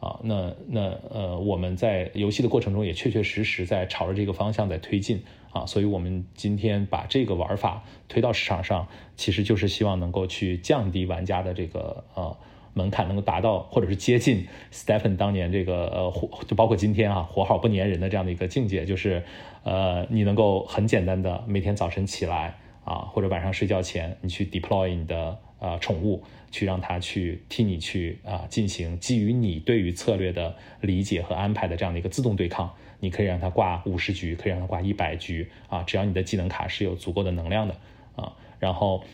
[0.00, 0.80] 啊，那那
[1.10, 5.22] 呃，我们在游戏的过程中也确确实实在朝着这个方向在推进。
[5.50, 12.36] 啊，所以我们今天把这个玩法推到市场上，其实就是希望能够去降低玩家的这个呃
[12.74, 19.24] 门槛，能够达到或者是接近 Stephen 当年这个呃活，就包括今天啊活好不粘人的这样的一个境界，就是
[19.64, 32.72] 呃你能够很简单的每天早晨起来啊，或者晚上睡觉前，你去 deploy 你的呃宠物，去让它去替你去啊进行基于你对于策略的理解和安排的这样的一个自动对抗。
[33.00, 37.76] 你可以让它挂五十局，可以让它挂一百局啊，只要你的技能卡是有足够的能量的
[38.16, 39.04] 啊，然后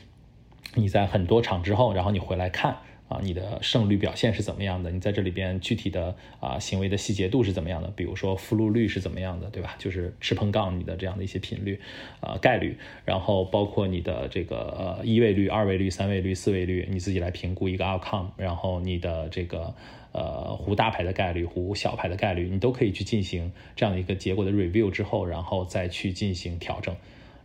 [0.74, 4.90] 你在很多场之后，然后你回来看啊，你的胜率表现是怎么样的？
[4.90, 7.88] 你在这里边具体的啊行为的细节度是怎么样的？
[7.94, 9.76] 比如说复录率是怎么样的，对吧？
[9.78, 11.80] 就是吃碰杠你的这样的一些频率
[12.20, 19.74] 啊概率，然后包括你的这个呃一位率、二位率、三位率、四位率，你自己来评估一个 outcome，然后你的这个。
[20.16, 26.94] 呃，胡大牌的概率，胡小牌的概率，你都可以去进行这样的一个结果的 review 之后，然后再去进行调整。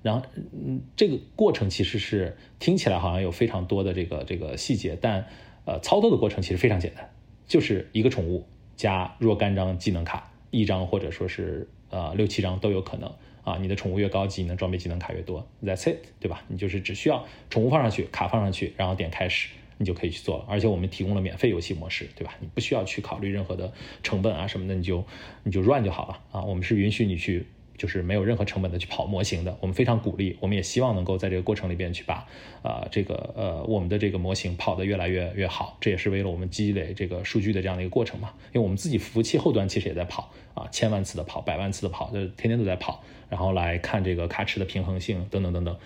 [0.04, 5.26] 然后，嗯，这个过程其实是听起来好像有非常多的这个这个细节，但
[5.70, 7.08] 呃，操作的过程其实非常简单，
[7.46, 13.60] 就是一个宠物加若干张技能卡，一张或者说是呃六七张都有可能啊。
[13.62, 16.44] 你的宠物越高级，你能装备技能卡越多，That's it，对吧？
[16.48, 19.50] 你就是只需要宠物放上去，卡放上去，然后点开始。
[19.82, 22.36] 你就可以去做了，而且我们提供了免费游戏模式，对吧？
[22.42, 23.72] 你不需要去考虑任何的
[24.04, 25.06] 成本啊什么的，你就
[25.44, 26.44] 你就 run 就好了啊。
[26.44, 27.46] 我们是允许你去，
[27.80, 29.58] 就是没有任何成本的去跑模型的。
[29.60, 32.28] 我们非常鼓励，我们也希望能够在这个过程里边去把
[32.62, 35.76] 啊这个呃我们的这个模型跑得越来越越好。
[35.82, 38.32] 这也是为了我们积累这个数据的这样的一个过程嘛。
[38.54, 45.78] 因为我们自己服务器后端其实也在跑啊，千万次的跑，百万次的跑，就天天都在跑，然后来看这个卡池的平衡性等等等等，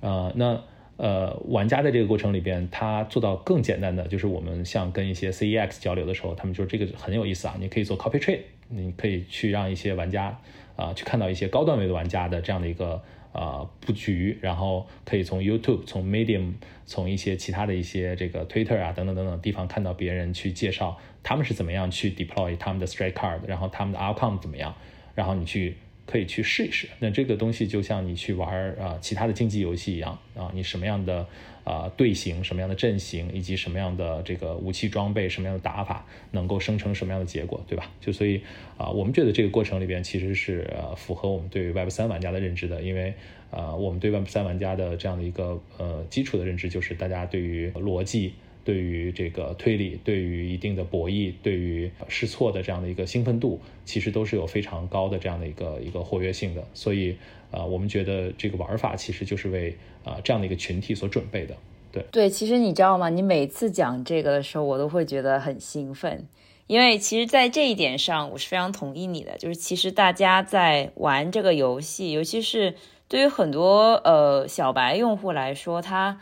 [0.00, 0.60] 呃那。
[0.96, 10.40] 呃，玩家在这个过程里边，他做到更简单的，就是我们像跟一些 CEX 交流的时候，他们说这个很有意思啊，你可以做 copy trade，你可以去让一些玩家
[10.76, 16.54] 啊去看到一些高段位的玩家的这样的一个呃布局，然后可以从 YouTube、从 Medium、
[16.86, 24.74] 从一些其他的一些这个 Twitter 啊等等等等地方看到别人去介绍他们是怎么样去 deploy 他们的 strike card，然后他们的 outcome 怎么样，
[25.14, 26.88] 然后你去可以去试一试。
[26.98, 31.26] 那这个东西就像你去玩啊其他的竞技游戏一样啊，你什么样的
[31.64, 37.90] 啊队形、什么样的阵型，以及什么样的这个武器装备、什么样的打法，能够生成什么样的结果，对吧？
[38.00, 38.40] 就所以
[38.76, 43.14] 啊，我们觉得这个过程里边其实是呃符合我们对 Web 三玩家的认知的，因为。
[43.50, 48.34] 呃，我们对 Web 三玩家的这样的一个呃基础的认知，就是大家对于逻辑、
[48.64, 56.64] 对于这个推理、对于一定的博弈、对于试错的这样的一个兴奋度，其实都是有非常高的这样的一个一个活跃性的。
[56.72, 57.16] 所以，
[57.50, 61.54] 呃，我们觉得这个玩法其实就是为啊这样的一个群体所准备的。
[61.92, 63.10] 对对，其实你知道吗？
[63.10, 66.26] 你每次讲这个的时候，我都会觉得很兴奋，
[66.66, 69.36] 因为其实，在这一点上，我是非常同意你的。
[69.38, 72.74] 就是其实大家在玩这个游戏，尤其是。
[73.06, 76.18] 对于很多呃小白用户来说，他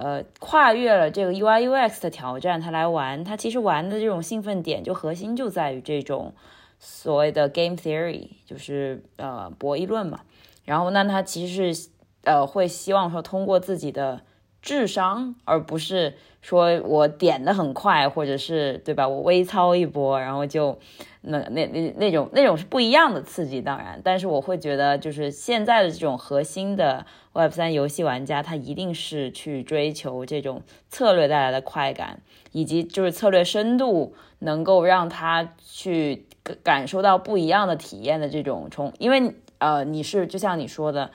[0.00, 6.32] 呃跨越了这个 UI UX 的挑战，他来玩，他其实玩的这种兴奋点就核心就在于这种
[6.78, 10.20] 所谓的 game theory，就是呃博弈论嘛。
[10.64, 11.90] 然后那他其实是
[12.24, 14.22] 呃会希望说通过自己的
[14.62, 19.06] 智商，而不是说我点的很快，或者是对吧？
[19.08, 20.78] 我微操一波，然后就。
[21.22, 36.24] 那那那那种那种是不一样的刺激，当然，但是我会觉得，就是现在的这种核心的 Web 三游戏玩家，他一定是去追求这种策略带来的快感，以及就是策略深度能够让他去
[36.62, 41.10] 感受到不一样的体验的这种冲，因为呃，你是就像你说的，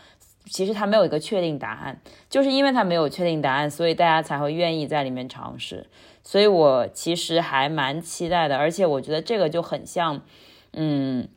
[0.45, 5.87] 其实他没有一个确定答案，就是因为他没有确定答案，所以大家才会愿意在里面尝试。
[6.23, 10.21] 所以我其实还蛮期待的，而且我觉得这个就很像，
[10.73, 11.27] 嗯，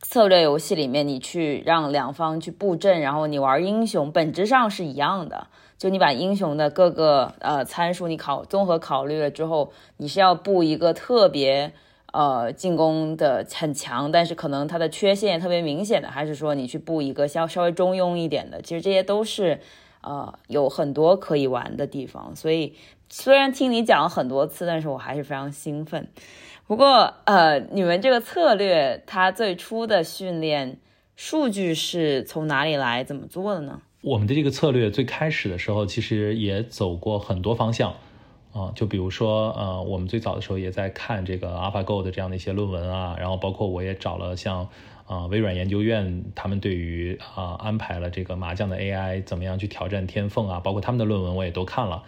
[0.00, 5.48] 策略游戏里面你去让两方去布阵，然后你玩英雄，本质上是一样的。
[5.76, 11.72] 就你把英雄的各个呃参数你考综合考虑了之后，你是要布一个特别
[12.14, 18.62] 呃进攻的很强，但是可能它的缺陷特别明显的，还是说你去布一个稍稍微中庸一点的？
[18.62, 19.60] 其实这些都是
[20.00, 22.74] 呃有很多可以玩的地方，所以。
[23.10, 26.08] 虽然听你讲了很多次，但是我还是非常兴奋。
[26.66, 30.78] 不过，呃，你们这个策略，它最初的训练
[31.14, 33.04] 数据是从哪里来？
[33.04, 33.82] 怎么做的呢？
[34.00, 37.94] 我们的这个策略最开始的时候，其实也走过很多方向
[38.54, 44.68] 啊，就比如说，呃，我们最早的时候也在看这个 AlphaGo 的这样的一些论文啊，然后包括我也找了像
[45.06, 52.04] 啊微软研究院，他们对于啊安排了这个麻将的 AI 怎么样去挑战天凤啊，包括他们的论文我也都看了。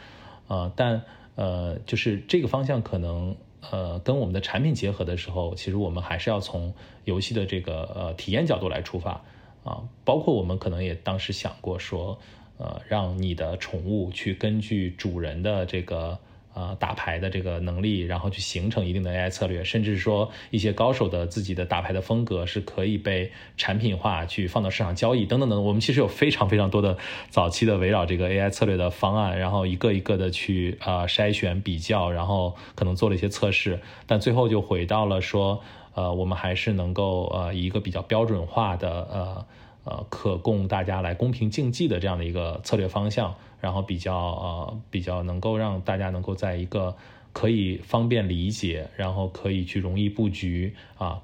[0.47, 1.03] 啊，但
[1.35, 3.35] 呃，就是这个方向可能
[3.73, 6.73] 呃跟我们的产品结合的时候，其实我们还是要从
[7.07, 9.21] 游戏的这个呃体验角度来出发
[9.65, 12.17] 啊，包括我们可能也当时想过说，
[12.59, 16.17] 呃，让你的宠物去根据主人的这个。
[16.57, 25.63] 呃，打牌的这个能力，然后去形成一定的 AI 策略，甚至说一些高手的自己的打牌的风格是可以被产品化去放到市场交易等等等。
[25.63, 26.97] 我们其实有非常非常多的
[27.29, 35.61] 早期的围绕这个 AI 策略的方案，然后一个一个的去呃筛选比较，然后可能做了一些测试，但最后就回到了说，
[35.93, 39.47] 呃，我们还是能够呃以一个比较标准化的呃
[39.87, 43.35] 呃可供大家来公平竞技的这样的一个策略方向。
[43.59, 46.95] 然后比较呃比较能够让大家能够在一个
[47.33, 51.21] 可以方便理解，然后可以去容易布局啊，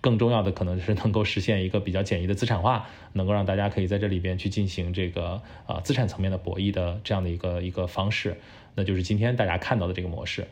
[0.00, 8.38] 更重要的可能是能够实现一个比较简易的资产化，能够让大家可以在这里边去进行这个啊资产层面的博弈的这样的一个一个方式，
[8.74, 10.48] 那就是今天大家看到的这个模式。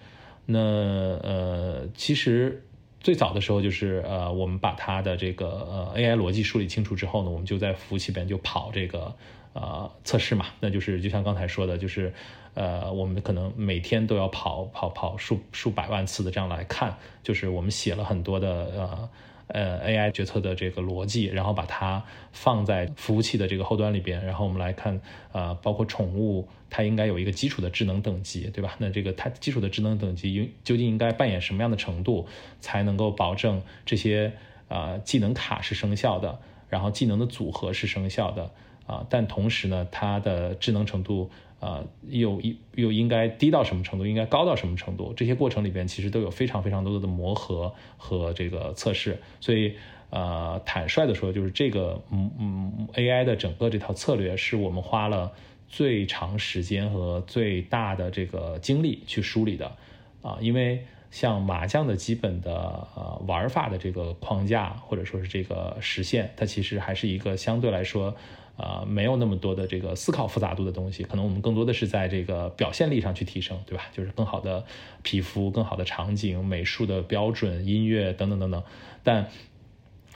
[0.47, 2.63] 那呃其实
[3.05, 9.15] 最早的时候就是呃我们把它的这个呃 AI 逻辑梳理清楚之后呢，我们就在服务器边就跑这个。
[9.57, 12.13] 呃，测试嘛，那就是就像刚才说的，就是，
[12.55, 19.09] 呃，我们可能每天都要跑跑跑数数百万次的这样来看，就是我们写了很多的呃
[19.49, 22.03] 呃 AI 决策的这个逻辑，然后把它
[22.33, 25.01] 放在服务器的这个后端里边，然后我们来看，
[25.33, 28.75] 呃，包括宠物，它应该有一个基础的智能等级，对吧？
[28.79, 32.27] 那这个它基础的智能等级应究竟应该扮演什么样的程度，
[32.61, 34.33] 才能够保证这些
[34.69, 38.51] 呃技能卡是生效的，然后技能的组合是生效的。
[38.87, 45.15] 啊，但同时呢，它的智能程度，呃，又又又应该低到什么程度，应该高到什么程度？
[45.15, 49.19] 这些过程里边其实都有非常非常多的磨合和这个测试。
[49.41, 49.75] 所以，
[50.11, 55.33] 呃，坦率的说，就是这个嗯嗯 AI 的整个这套策略，是我们花了
[55.67, 59.75] 最长时间和最大的这个精力去梳理的。
[60.21, 68.15] 啊，因为像麻将的基本的呃玩法的这个框架，或者说是这个实现，它其实还是一个相对来说。
[68.57, 73.87] 呃，没有那么多的这个思考复杂度的东西，可能我们更多的是在这个表现力上去提升，对吧？
[73.93, 74.65] 就是更好的
[75.03, 78.63] 皮肤、更好的场景、美术的标准、音乐等等等等。
[79.03, 79.27] 但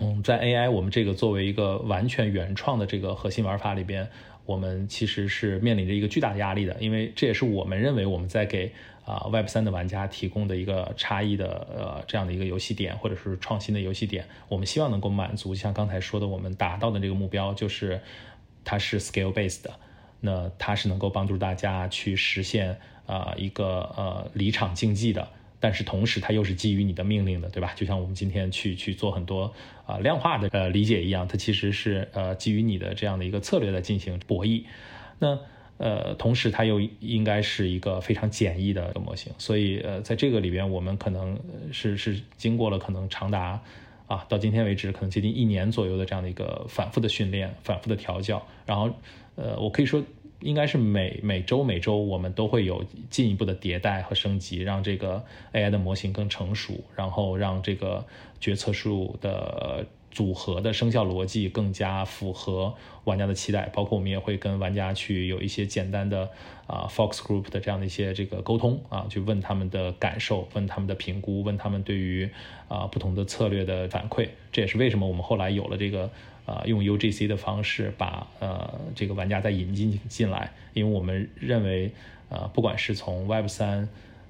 [0.00, 4.08] 嗯，在 AI 我们这个作为一个完全原创的这个核心玩法里边，
[4.46, 8.72] 我们其实是面临着一个巨大的压力的，因为这也是我们认为我们在给
[9.04, 14.24] 啊 Web 三的玩家提供的一个差异的呃这样的一个游戏点，或者是创新的游戏点。
[14.48, 18.00] 我们希望能够满足像刚才说的，我们达到的这个目标，就是
[18.68, 19.70] 它是 scale based 的，
[20.20, 23.64] 那它是能够帮助大家去实现啊一个
[23.96, 25.26] 呃离场竞技的。
[25.60, 27.72] 但是同时，它又是基于你的命令的，对吧？
[27.74, 29.52] 就像我们今天去去做很多
[29.86, 34.64] 啊量化的呃理解一样，它其实是呃基于你的这样的一个策略在进行博弈。
[35.18, 35.38] 那
[35.78, 39.32] 呃，同时它又应该是一个非常简易的模型。
[39.38, 41.38] 所以呃，在这个里边，我们可能
[41.72, 43.60] 是是经过了可能长达
[44.08, 48.44] 啊到今天为止可能接近一年左右的这样的一个反复的训练、反复的调教。
[48.66, 48.90] 然后
[49.36, 50.02] 呃，我可以说。
[50.40, 55.20] 应该是每每周每周我们都会有进一步的迭代和升级，让这个
[55.52, 58.06] AI 的模型更成熟，然后让这个
[58.38, 63.70] 决策树的组合的生效逻辑更加符合玩家的期待。
[63.74, 66.30] 包括我们也会跟玩家去有一些简单的
[66.66, 72.28] 啊 Fox Group 的这样的一些这个沟通啊，去问他们的感受，问他们的评估，问他们对于
[72.68, 74.28] 啊不同的策略的反馈。
[74.52, 76.10] 这也是为什么我们后来有了这个。
[76.48, 81.92] 啊，用 UGC 的方式把呃这个玩家再引进进来，因为我们认为，
[82.30, 83.86] 呃，不管是从 Web 三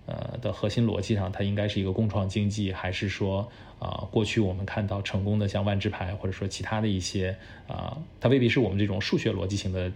[0.06, 3.48] 呃的核心逻辑上，它应该是一个共创经济，还是说
[3.78, 9.90] 啊过去我们看到成功的像万智牌或者说其他的一些啊，它未必是我们这种数学逻辑型的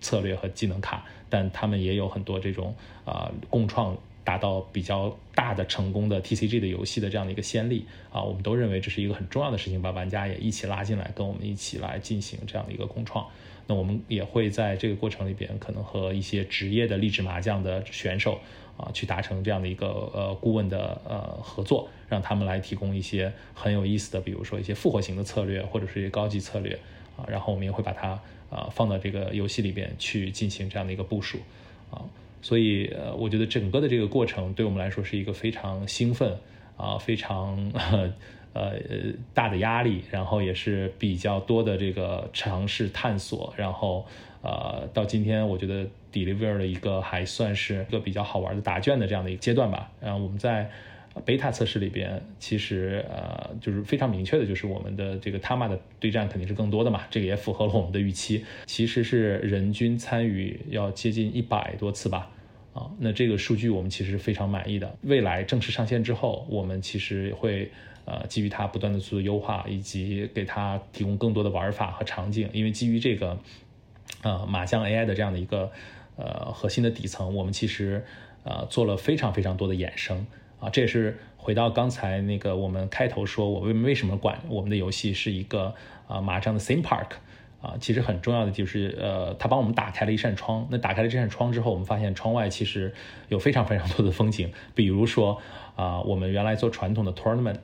[0.00, 2.74] 策略和技能卡，但他们也有很多这种
[3.04, 3.96] 啊共创。
[4.24, 13.26] 达到比较大的成功的 TCG 的游戏的这样的一个先例啊，我们都认为这是一个很重要的事情，把玩家也一起拉进来，跟我们一起来进行这样的一个共创。
[13.66, 18.38] 那我们也会在这个过程里边，可能和一些职业的励志麻将的选手
[18.78, 26.78] 啊，去达成这样的一个呃顾问的呃合作，让他们来提供一些很有意思的，比如说一些复活型的策略，或者是一些高级策略
[27.16, 28.10] 啊，然后我们也会把它
[28.48, 31.38] 啊放到这个游戏里边去进行这样的一个部署
[31.90, 32.00] 啊。
[32.40, 36.38] 所以，呃，我觉得整个的这个过程对我们来说是一个非常兴奋
[36.76, 37.72] 啊，非常
[38.52, 38.72] 呃
[39.34, 44.06] 大的压力，然后也是比较多的这个尝试探索，然后
[44.40, 49.90] 呃，到今天我觉得 deliver 了一个还算是一个比较好玩的答卷的这样的一个阶段吧。
[50.00, 50.70] 然后我们在
[51.26, 58.44] beta 测试里边，其实呃就是非常明确的，就是我们的这个 Tama 的对战肯定是更多的嘛，这个也符合了我们的预期。
[58.66, 62.30] 其实是人均参与要接近一百多次吧。
[62.74, 64.96] 啊，那这个数据我们其实非常满意的。
[65.02, 67.68] 未来正式上线之后，我们其实会
[68.04, 72.48] 呃基于它不断的做优化，以及给它提供更多的玩法和场景。
[72.52, 73.36] 因为基于这个
[74.22, 75.72] 呃麻将 AI 的这样的一个
[76.18, 78.04] 呃核心的底层，我们其实
[78.44, 80.26] 呃做了非常非常多的衍生
[80.60, 80.68] 啊。
[80.68, 85.74] 这也是回到刚才那个我们开头说，我为为什么管我们的游戏是一个
[86.06, 87.12] 啊麻将的 theme park。
[87.60, 90.68] 啊，其实很重要的就是，呃，它帮我们打开了一扇窗。
[90.70, 92.94] 那打开了这扇窗之后，我们发现窗外其实
[93.28, 94.52] 有非常非常多的风景。
[94.76, 95.42] 比如说，
[95.74, 97.56] 啊，我们原来做传统的 tournament，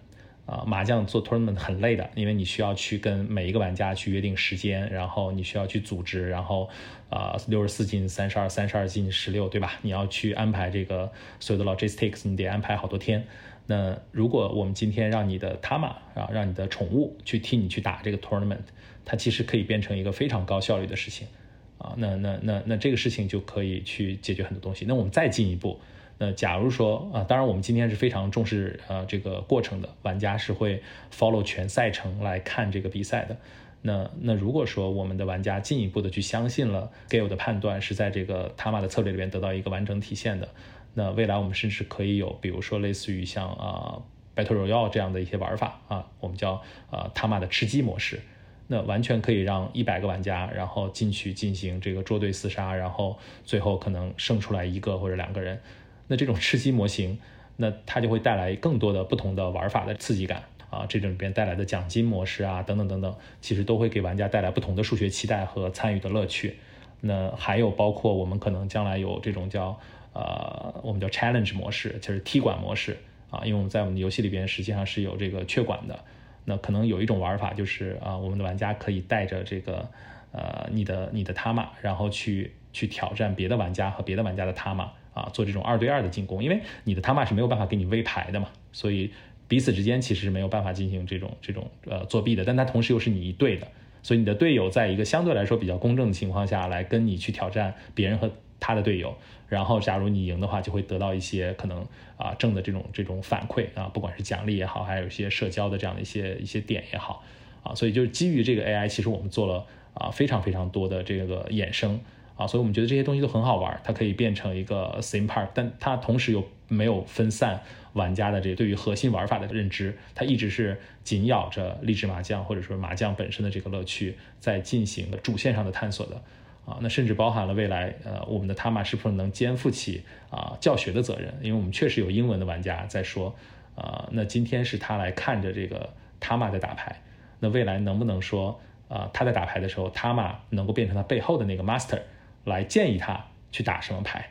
[0.47, 6.69] 啊，麻将做 tournament 很累的，因为你需要去跟每一个玩家去约定时间，然后你需要去组织，然后，
[7.09, 9.79] 啊，六十四进三十二，三十二进十六，对吧？
[9.83, 13.27] 你要去安排这个所有的 logistics，你得安排好多天。
[13.67, 18.65] 那如果我们今天让你的 tama 啊，让你的宠物去替你去打这个 tournament。
[19.07, 21.29] 它其实可以变成一个非常高效率的事情，
[21.77, 24.87] 啊，那那那那这个事情就可以去解决很多东西。
[24.89, 25.79] 那我们再进一步，
[26.19, 33.37] 那假如说啊，当然我们今天是非常重视呃这个过程的，玩家是会 follow 全赛程来看这个比赛的。
[33.83, 40.49] 那那如果说我们的玩家进一步的去相信了 Gale 的判断是在这个塔玛的策略里边得到一个完整体现的，
[40.95, 44.01] 那未来我们甚至可以有，比如说类似于像啊
[44.35, 48.21] Battle Royale 这样的一些玩法啊，我们叫啊塔玛的吃鸡模式。
[48.67, 55.61] 那完全可以让一百个玩家，然后进去进行这个捉对厮杀，然后最后可能胜出来一个或者两个人。
[56.07, 57.19] 那这种吃鸡模型，
[57.57, 66.57] 那它就会带来更多的不同的玩法的刺激感啊，这种里边带来的奖金模式啊，等等等等，其实都会给玩家带来不同的数学期待和参与的乐趣。
[67.01, 69.79] 那还有包括我们可能将来有这种叫
[70.13, 72.97] 呃，我们叫 challenge 模式，就是踢馆模式
[73.31, 75.99] 啊，因为我们在我们的游戏里边实际上是有这个缺馆的。
[76.45, 79.89] 那可能有一种玩法就是啊，我们的玩家可以带着这个
[80.33, 89.11] 呃你的你的塔玛，然后去去挑战别的玩家和别的玩家的塔玛啊，做这种二对二的进攻，因为你的塔玛是没有办法给你 V 牌的嘛，所以
[89.49, 93.67] 彼此之间其实是没有办法进行这种这种呃作弊的，但它同时又是你一队的，
[94.03, 99.17] 所以你的队友在一个相对来说比较公正的情况下来跟你去挑战别人和他的队友。
[99.47, 101.87] 然后，假如你赢的话，就会得到一些可能
[102.17, 107.23] 啊正的这种这种反馈啊，不管是奖励也好，还有一些社交的这样的一些一些点也好
[107.63, 112.01] 啊，所以就是基于这个 AI，其实我们做了啊非常非常多的这个衍生
[112.37, 117.61] 啊，所以我们觉得这些东西都很好玩，它可以变成一个 theme park，但它同时又没有分散
[117.93, 126.21] 玩家的这对于核心玩法的认知，它一直是紧咬着励志麻将或者说麻将本身的这个乐趣在进行主线上的探索的。
[126.67, 131.35] 啊，那甚至包含了未来，呃，我们的 Tama 是不是能肩负起啊教学的责任？
[131.43, 133.37] 因为我们确实有英文的玩家在说，
[133.75, 135.91] 啊，那今天是他来看着这个
[136.23, 137.03] Tama 在打牌，
[137.41, 138.59] 那未来能不能说，
[138.89, 142.01] 啊，他在打牌的时候，Tama 能够变成他背后的那个 Master
[142.45, 144.31] 来建议他去打什么牌？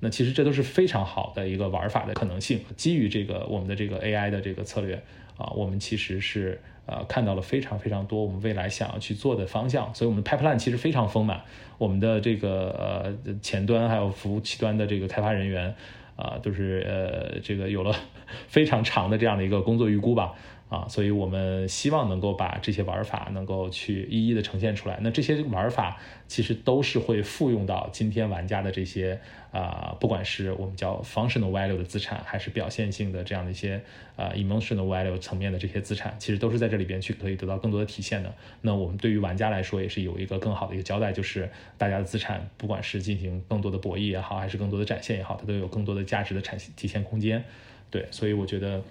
[0.00, 2.60] 那其实这都是非常好的一个玩法的可能性。
[2.76, 5.02] 基于这个我们的这个 AI 的这个策略，
[5.36, 6.60] 啊，我们其实是。
[6.86, 11.40] 呃，看到了非常非常多我们未来想要去做的方向，所以我们的 pipeline 其实非常丰满。
[11.78, 15.74] 我们的这个呃前端还有服务器端的这个开发人员，
[16.14, 17.96] 啊，都是呃这个有了
[18.48, 20.34] 非常长的这样的一个工作预估吧。
[20.74, 24.98] 啊，所以我们希望能够把这些玩法能够去一一的呈现出来。
[25.02, 29.20] 那这些玩法其实都是会复用到今天玩家的这些
[29.52, 33.80] 啊，不管是我们叫 functional value 的资产，还是表现性的这样的一些
[34.16, 38.34] 啊 emotional value 层面的这些资产，其实都是在这里边去可以得到更多的体现的。
[38.62, 41.48] 那我们对于玩家来说也是有一个更好的一个交代，就是
[41.78, 47.44] 大家的资产，不管是进行更多的博弈也好，还是更多的展现也好，它都有更多的价值的产体现空间。
[47.90, 48.82] 对，所以我觉得。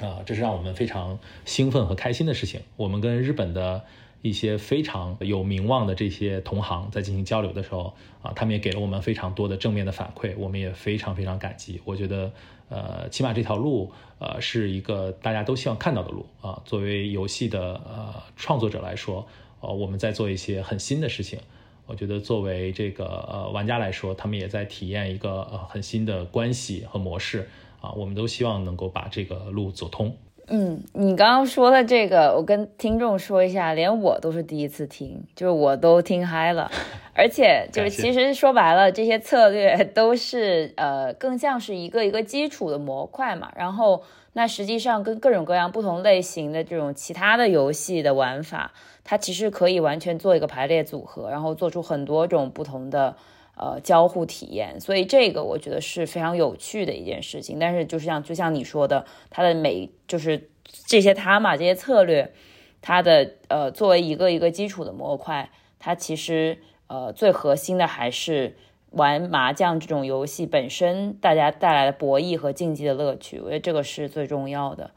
[0.00, 2.60] 啊，这是让我们非常兴奋和开心的事情。
[2.76, 3.84] 我们跟日本的
[4.22, 11.80] 一些非常有名望的这些同行在进行交流的时候，啊，他们也给了我们非常多的正面的反馈，我们也非常非常感激。
[11.84, 12.32] 我觉得，
[12.68, 16.60] 呃，起码这条路，呃，是一个大家都希望看到的路啊。
[16.64, 19.26] 作为游戏的呃创作者来说，
[19.60, 21.38] 呃，我们在做一些很新的事情。
[21.86, 27.48] 我觉得作为这个呃玩家来说，他们也在体验一个呃很新的关系和模式。
[27.80, 30.16] 啊，我们都希望能够把这个路走通。
[30.50, 36.70] 嗯，你刚刚说的这个，我跟听众说一下，连我都是第一次听，就是我都听嗨了。
[37.12, 43.52] 而且就是其实说白了，这些策略 都是呃，更像是一个一个基础的模块嘛。
[43.56, 44.02] 然后
[44.32, 48.72] 那实际上跟各种各样不同类型的这种其他的游戏的玩法，
[49.04, 53.16] 它其实可以完全做一个排列组合，然后做出很多种不同的。
[53.60, 57.58] 呃，交互体验，所以这个我觉得是非常有趣的一件事情。
[57.58, 60.48] 但是，就是像就像你说的，它的每就是
[60.86, 62.32] 这些塔玛这些策略，
[62.80, 65.50] 它的呃作为一个一个基础的模块，
[65.80, 68.56] 它其实呃最核心的还是
[68.92, 74.92] 玩麻将这种游戏本身，大家带来的博弈和竞技的乐趣，我觉得这个是最重要的。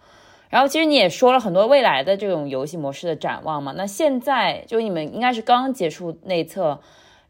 [0.49, 3.73] 然后，其实你也说了很多未来的这种游戏模式的展望嘛。
[3.75, 6.79] 那现在就你们应该是刚结束内测。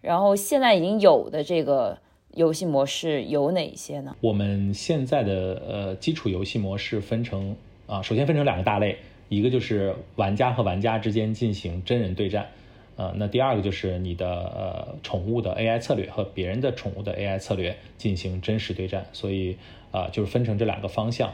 [0.01, 1.97] 然后现在已经有的这个
[2.35, 4.15] 游戏模式有哪些呢？
[4.21, 7.55] 我们现在的呃基础游戏模式分成
[7.87, 8.97] 啊，首先分成两个大类，
[9.29, 12.47] 一个就是玩家和玩家之间进行真人对战，
[12.95, 19.57] 呃，那第二个就是你的呃宠物的 AI 策略和别人的宠物的 AI 策略进行真实对战，所以
[19.91, 21.31] 啊就是分成这两个方向，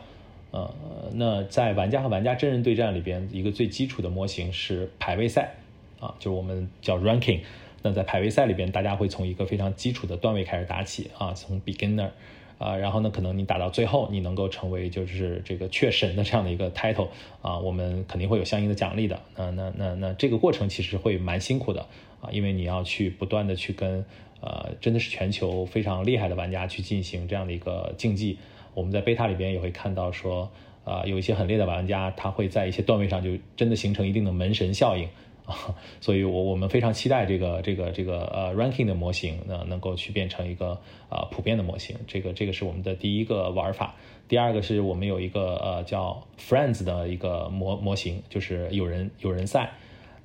[0.51, 0.73] 呃，
[1.13, 5.53] 那在玩家和玩家真人对战里边，一个最基础的模型是排位赛，
[5.99, 7.41] 啊，就是我们叫 ranking。
[7.81, 12.09] 那在排位赛里边，大家会从一个非常基础的段位开始打起啊，从 beginner，
[12.57, 17.09] 啊，然后呢，可能你打到最后，你能够成为就是这个雀神的这样的一个 title
[17.41, 19.19] 啊，我们肯定会有相应的奖励的。
[19.35, 21.81] 那那那那这个过程其实会蛮辛苦的
[22.21, 24.03] 啊，因为你要去不断的去跟
[24.41, 28.37] 呃，真的是全球非常厉害的玩家去进行这样的一个竞技。
[28.73, 30.51] 我们在贝塔里边也会看到说，
[30.83, 35.07] 啊，有一些很厉害的玩家，他会在一些段位上就真的形成一定的门神效应。
[35.47, 40.77] 啊，所以，我我们非常期待这个这个这个呃 ranking 的模型呢，能够去变成一个
[41.09, 41.95] 呃普遍的模型。
[42.05, 43.95] 这个这个是我们的第一个玩法。
[44.27, 49.71] 第二个是我们有一个呃叫 friends 的一个模模型，就是有人有人赛。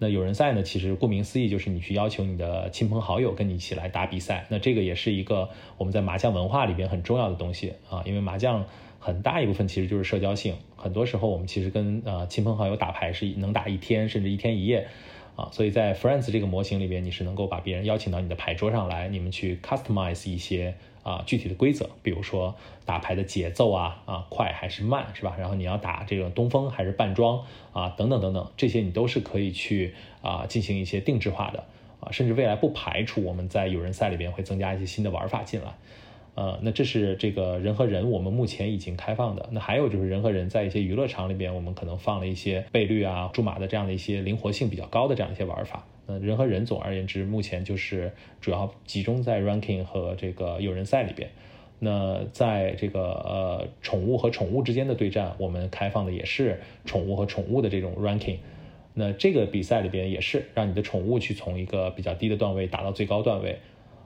[0.00, 4.44] 那有人赛呢，其实顾名思义就是你去要求你的亲朋好友跟你一起来打比赛。
[4.48, 5.48] 那这个也是一个
[5.78, 8.66] 我们在麻将文化里边很重要的东西啊，因为麻将
[8.98, 10.56] 很大一部分其实就是社交性。
[10.74, 14.88] 很多时候我们其实跟呃亲朋好友打牌是能打一天甚至一天一夜。
[15.34, 22.54] 啊，所以在 Friends 这个模型里边，你是能够把别人邀请到你的牌桌上来，你们去 customize 一些啊具体的规则，比如说
[22.84, 25.34] 打牌的节奏啊啊快还是慢是吧？
[25.38, 31.64] 然后你要打这个东风还是半庄啊等等等等，这些你都是可以去啊进行一些定制化的
[32.00, 35.74] 啊，甚至未来不排除我们在有人赛里边会增加一些新的玩法进来。
[36.34, 39.48] 呃，那这是这个人和人，我们目前已经开放的。
[39.52, 45.86] 那还有就是人和人在一些娱乐场里边，我们可能放了一些倍率啊、注码的这样的一些灵活性比较高的这样一些玩法。
[46.06, 51.28] 那人和人，总而言之，目前就是主要集中在 ranking 和这个友人赛里边。
[51.78, 58.38] 那在这个呃宠物和宠物之间的对战，我们开放的也是宠物和宠物的这种 ranking。
[58.94, 63.58] 那这个比赛里边也是让你的宠物去从一个比较低的段位打到最高段位，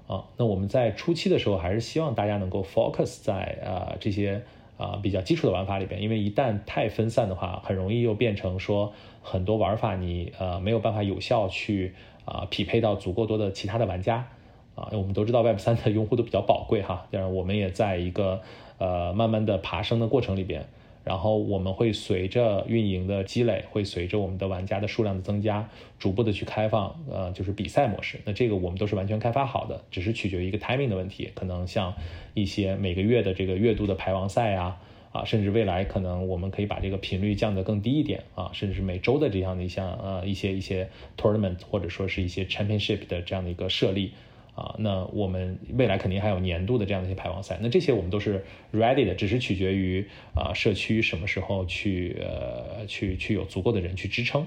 [0.07, 4.43] 啊，那我们在初期的时候还是希望大家能够 focus 在啊这些
[4.77, 11.95] 啊比较基础的玩法里边，因为一旦太分散的话，很容易又变成说很多玩法你呃没有办法有效去
[12.25, 14.29] 啊匹配到足够多的其他的玩家，
[14.77, 18.41] 啊，我们都知道 Web 三的用户都比较宝贵哈，当然我们也在一个
[18.79, 20.69] 呃慢慢的爬升的过程里边。
[21.07, 25.69] 然后我们会随着运营的积累，会随着我们的玩家的数量的增加，
[26.01, 28.19] 逐步的去开放，呃，就是比赛模式。
[28.25, 31.31] 那这个我们都是完全开发好的，只是取决于一个 timing 的问题。
[31.33, 31.95] 可能像
[32.35, 34.81] 一些每个月的这个月度的排王赛啊，
[35.13, 44.11] 啊，甚至未来可能我们可以把这个频率降得更低一点啊，甚至是每周的这样的一项呃一些一些 tournament 或者说是一些 championship 的这样的一个设立。
[44.57, 48.43] 啊，那我们未来肯定还有年度的这样的一些排王赛，那这些我们都是
[48.73, 54.47] ready 的，只是取决于啊社区什么时候去呃去去有足够的人去支撑。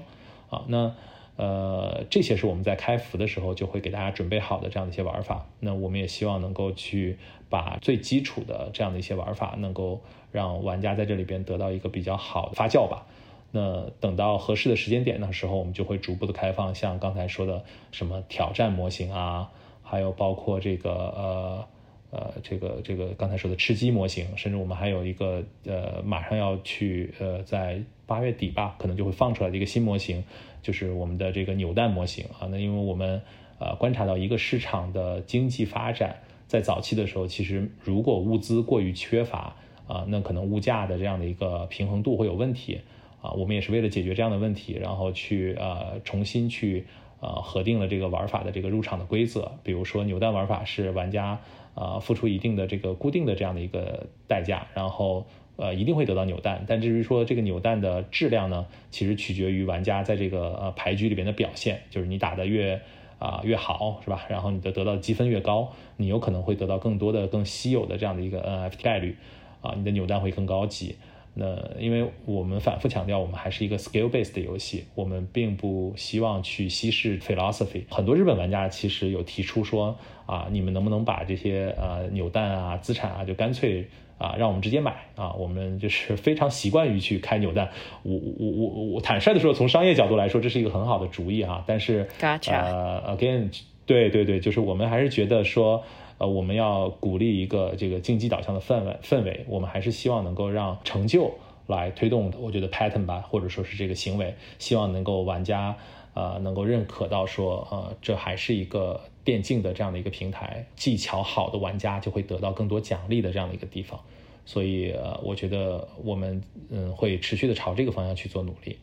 [0.50, 0.96] 啊，那
[1.36, 7.16] 呃这些是我们在开服的时候就会给大家准备好的这样的一些玩法，那我们也希望能够去
[7.48, 10.00] 把最基础的这样的一些玩法能够
[10.32, 13.06] 让玩家在这里边得到一个比较好的发酵吧，
[13.52, 19.52] 那等到合适的时间点的时候，我们就会逐步的开放，像刚才说的什么挑战模型啊。
[19.90, 21.68] 还有包括这个呃
[22.12, 30.22] 呃这个这个刚才说的吃鸡模型，甚至我们还有一个呃马上要去呃在八月底吧，可能就会放出来的一个新模型，
[30.62, 32.46] 就是我们的这个扭蛋模型啊。
[32.48, 33.20] 那因为我们
[33.58, 36.14] 呃观察到一个市场的经济发展，
[36.46, 39.56] 在早期的时候，其实如果物资过于缺乏
[39.88, 42.80] 啊，那可能物价的这样的一个平衡度会有问题
[43.20, 43.32] 啊。
[43.32, 46.86] 我们也是为了解决这样的问题，然后去呃重新去。
[47.20, 51.38] 呃，核定了这个玩法的这个入场的规则，比如说扭蛋玩法是玩家
[51.74, 56.64] 呃付出一定的这个固定的这样的一个代价，然后呃一定会得到扭蛋。
[56.66, 62.80] 但至于说这个扭蛋的质量呢，其实取决于玩家在这个呃牌局里边的表现，就是你打的越
[63.18, 64.24] 啊越好，是吧？
[64.30, 69.18] 然后你的得到积分越高，你有可能会得到更多的更稀有的这样的一个 NFT 概率，
[69.60, 70.96] 啊，你的扭蛋会更高级。
[71.32, 77.84] 那因为我们反复强调，我们还是一个 skill based 的游戏，我们并不希望去稀释 philosophy。
[77.88, 83.86] 很多日本玩家其实有提出说，啊，你们能不能把这些呃扭蛋啊、资产啊，就干脆
[84.18, 85.32] 啊让我们直接买啊？
[85.34, 87.70] 我们就是 非常习惯于去开扭蛋。
[88.02, 91.62] 我我我我坦率的说，从商业角度来说，这是一个很好的主意哈。
[91.66, 92.08] 但是
[92.52, 93.48] 呃，again，
[93.86, 95.84] 对对对，就是我们还是觉得说。
[96.20, 101.32] 呃，我们要鼓励一个这个竞技导向的氛围氛围，我们还是希望能够让成就
[101.66, 105.74] 来推动，我觉得 pattern 吧，或者说是这个行为，希望能够玩家
[106.12, 113.98] 呃能够认可到说，呃，这还是一个电竞的这样的一个平台，技巧好的玩家就会得到更多奖励的这样的一个地方，
[114.44, 118.76] 所以呃，我觉得我们嗯会持续的朝这个方向去做努力，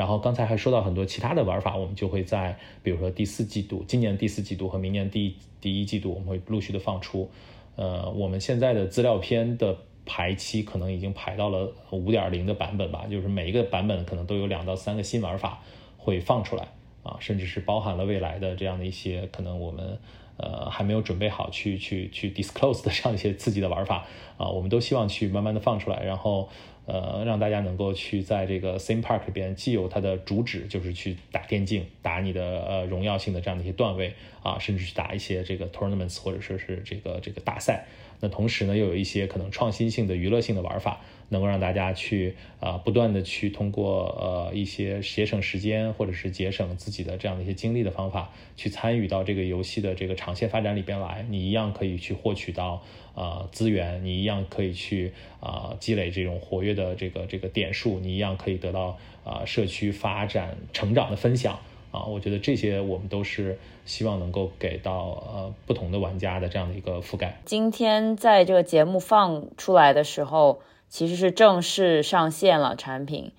[0.00, 7.30] 然后刚才还说到很多其他的玩法，我们就会在比如说第四季度，今年第四季度和明年第第一季度，我们会陆续的放出。
[7.76, 9.76] 呃，我们现在的资料片的
[10.06, 15.60] 排期可能已经排到了五点零的版本吧，就是每一个版本可能都有两到三个新玩法
[15.98, 16.68] 会放出来
[17.02, 19.98] 啊，甚至是包含了未来的这样的一些可能我们
[20.38, 24.06] 呃还没有准备好去去去 disclose 的这样一些刺激的玩法
[24.38, 26.48] 啊，我们都希望去慢慢的放出来，然后。
[26.86, 34.12] 呃，让大家能够去在这个 theme park 里边，既有它的主旨就是去打电竞，打你的呃荣耀性的这样的一些段位
[34.42, 37.84] 啊，甚至去打一些这个 tournaments 或者说是这个这个大赛。
[38.20, 41.00] 那同时呢，又有一些可能创新性的娱乐性的玩法。
[41.32, 51.24] 能够让大家去啊，不断的去通过呃一些节省时间或者是节省自己的这样的一些精力的方法，去参与到这个游戏的这个长线发展里边来。
[51.30, 52.82] 你一样可以去获取到
[53.14, 61.60] 啊资源，你一样可以去啊积累这种活跃的这个这个点数，你一样可以得到啊社区发展成长的分享
[61.90, 62.04] 啊。
[62.04, 67.40] 我觉得这些我们都是希望能够给到呃不同的玩家的这样的一个覆盖。
[67.44, 70.60] 今天在这个节目放出来的时候。
[70.92, 73.30] 其实是正式上线了产品，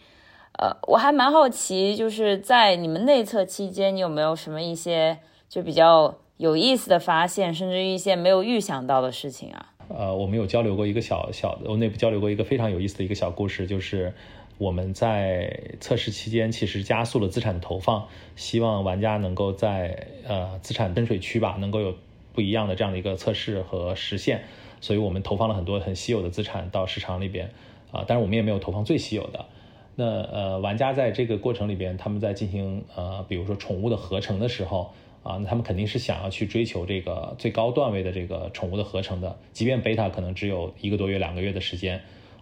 [0.57, 5.17] 呃，我还蛮好奇，就是在你们内测期间，你有没有什么一些
[5.49, 9.73] 就比较有意思的发现，甚至一些没有预想到的事情啊？
[9.89, 14.13] 呃，我们有交流过一个小小的，我内部交流过一个非常有意思的一个小故事，就是
[14.61, 21.95] 我们在测试期间其实加速了资产的投放，希望玩家能够在呃资产深水区吧，能够有
[22.31, 24.43] 不一样的这样的一个测试和实现。
[24.79, 27.49] 所以我们投放了很多很稀有的资产到市场里边，
[27.91, 29.45] 啊，但是我们也没有投放最稀有的。
[29.95, 34.93] 那呃，玩家在这个过程里边，他们在进行呃，比如说宠物的合成的时候，
[35.23, 41.99] 啊，那他们肯定是想要去追求这个最高段位的这个宠物的合成的，即便贝塔可能只有一个多月、两个月的时间，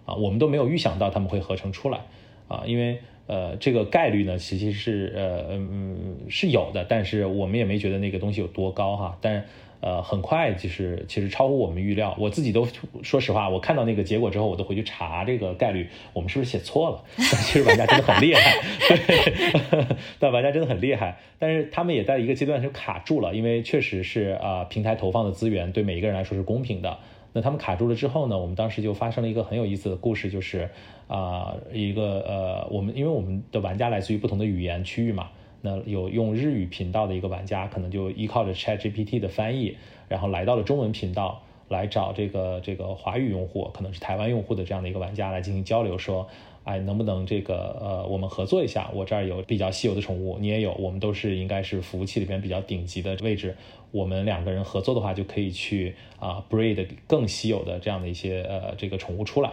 [0.10, 2.00] 啊，我们都没有预想到他们会合成出来，
[2.48, 9.46] 啊，因为呃，这个概率呢，其实是呃嗯是有的，但是我们也没觉得那个东西有多高哈，但。
[9.82, 12.68] 呃，很快就是其实超乎我们预料，我自己都
[13.02, 17.02] 说实话，我看到那个结果之后，我都回去查这个概率，我们是不是写错了？
[17.16, 19.86] 其实玩家真的很厉害，对，
[20.20, 26.98] 但玩家真的很厉害，但是他们也在一个阶段就卡住了，因为确实是啊，平台投放的资源对每一个人来说是公平的。
[27.42, 30.70] 他们卡住了之后呢，我们当时就发生了一个很有意思的故事，就是
[31.08, 35.30] 啊，一个呃，我们因为我们的玩家来自于不同的语言区域嘛。
[35.62, 39.76] 那有用日语频道的一个玩家，可能就依靠着 ChatGPT 的翻译，
[40.08, 46.30] 然后来到了中文频道来找这个这个华语用户，可能是台湾用户的这样的一个玩家来进行交流，说，
[46.70, 48.92] 哎，能不能这个呃，我们合作一下？
[48.94, 53.56] 我这儿有比较稀有的宠物，你也有，我们都是应该是服务器里边比较顶级的位置，
[53.92, 59.52] 我们两个人合作的话，就可以去啊 breed 更稀有的这样的一些呃这个宠物出来，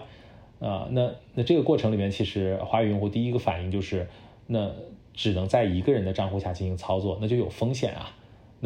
[0.60, 4.06] 啊，那那这个过程里面，其实华语用户第一个反应就是
[4.46, 4.70] 那。
[5.18, 8.14] 只能在一个人的账户下进行操作，那就有风险啊。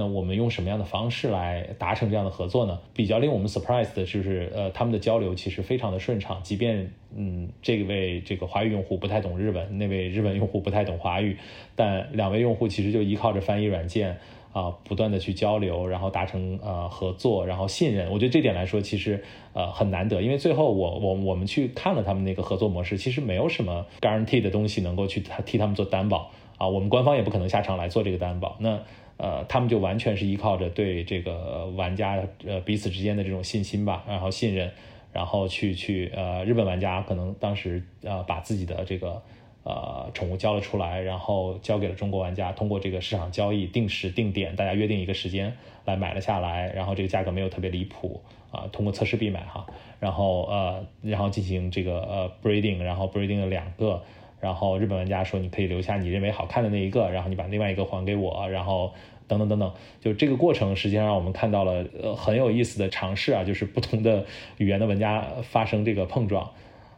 [0.00, 2.80] 那我们用什么样的方式来达成这样的合作呢？
[2.94, 11.36] 比较令我们 surprise 的就是，呃，他们的交流其实非常的顺畅，即便嗯，这位这个华语用户不太懂日文，那位日本用户不太懂华语，
[11.76, 14.16] 但两位用户其实就依靠着翻译软件。
[14.52, 18.10] 啊，不断的去交流，然后达成呃合作，然后信任。
[18.10, 19.22] 我觉得这点来说，其实
[19.52, 26.66] 呃很难得，因为最后我我我们去看了他们那个合作模式，其实没有什么 guarantee 的东西能够去替他们做担保啊。
[26.66, 28.56] 我们官方也不可能下场来做这个担保。
[28.58, 28.80] 那
[29.20, 34.72] 呃，他们就完全是依靠着对这个玩家呃彼此之间的这种信心吧，然后信任，
[35.12, 39.22] 然后去去呃日本玩家可能当时呃把自己的这个。
[39.62, 45.54] 呃，宠物交了出来，然后交给了中国玩家，通过这个市场交易，定时定点，大家约定一个时间
[45.84, 49.66] 来买了下来，然后这个价格没有特别离谱啊，通过测试币买哈，
[50.00, 54.02] 然后呃，然后进行这个呃 breeding，然后 breeding 了两个，
[54.40, 58.92] 然后日本玩家说你可以留下你认为好看的那一个，然后你把另外一个还给我，然后
[59.28, 64.24] 等等等等，就这个过程实际上让我们看到了呃很有意思的尝试啊，就是不同的
[64.58, 66.50] 语言的玩家发生这个碰撞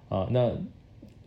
[0.08, 0.52] 啊，那。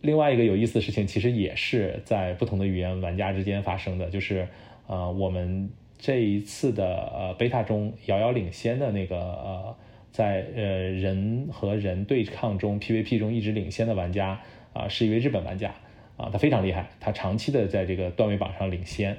[0.02, 4.46] 另外一个有意思的事情，其实也是在不同的语言玩家之间发生的，就是
[4.86, 9.76] 呃，我们这一次的呃贝塔中遥遥领先的那个呃，
[10.12, 14.38] 在呃人和人对抗中 PVP 中一直领先的玩家
[14.74, 15.74] 啊，是一位日本玩家
[16.16, 19.16] 啊，他非常厉害，他长期的在这个段位榜上领先，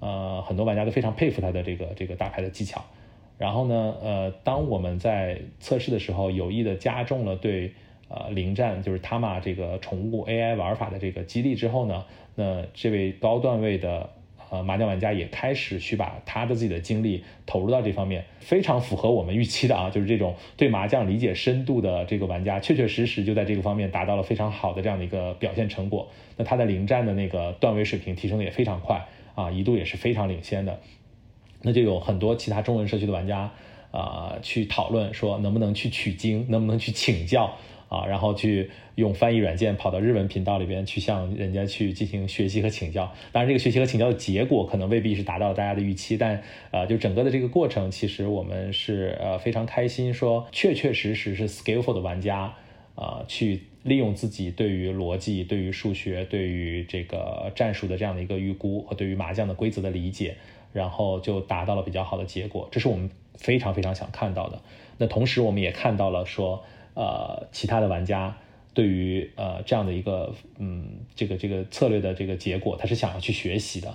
[0.00, 2.84] 呃，很多玩家都非常佩服他的这个这个打牌的技巧。
[3.38, 7.72] 然后呢，呃，当我们在测试的时候，有意的加重了对。
[8.12, 14.10] 呃，零战就是他玛这个宠物 AI 玩法的这个激励之后呢，那这位高段位的
[14.50, 26.08] 呃麻将玩家也开始去把他的自己的精力投入到这方面，非常符合我们预期的啊，就是这种对麻将理解深度的这个玩家，确确实实就在这个方面达到了非常好的这样的一个表现成果。
[26.36, 30.80] 那他的零战的那个段位水平提升的也非常快啊，一度也是非常领先的。
[31.62, 33.52] 那就有很多其他中文社区的玩家
[33.90, 37.56] 啊去讨论说，能不能去取经，能不能去请教。
[37.90, 43.12] 啊，然后去用翻译软件跑到日文频道里边去向人家去进行学习和请教。
[43.32, 52.54] 当然，这个学习和请教的结果可能未必是达到大家的预期，但呃，就整个的这个过程，其实我们是呃非常开心，说确确实实是 skillful 的玩家
[52.94, 60.36] 啊，去利用自己对于逻辑、对于数学、对于这个战术的这样的一个预估和对于麻将的规则的理解，
[60.72, 62.68] 然后就达到了比较好的结果。
[62.70, 64.62] 这是我们非常非常想看到的。
[64.98, 66.62] 那同时，我们也看到了说。
[66.94, 68.36] 呃，其他的玩家
[68.74, 73.88] 对于呃这样的一个嗯这个这个策略的这个结果，他是想要去学习的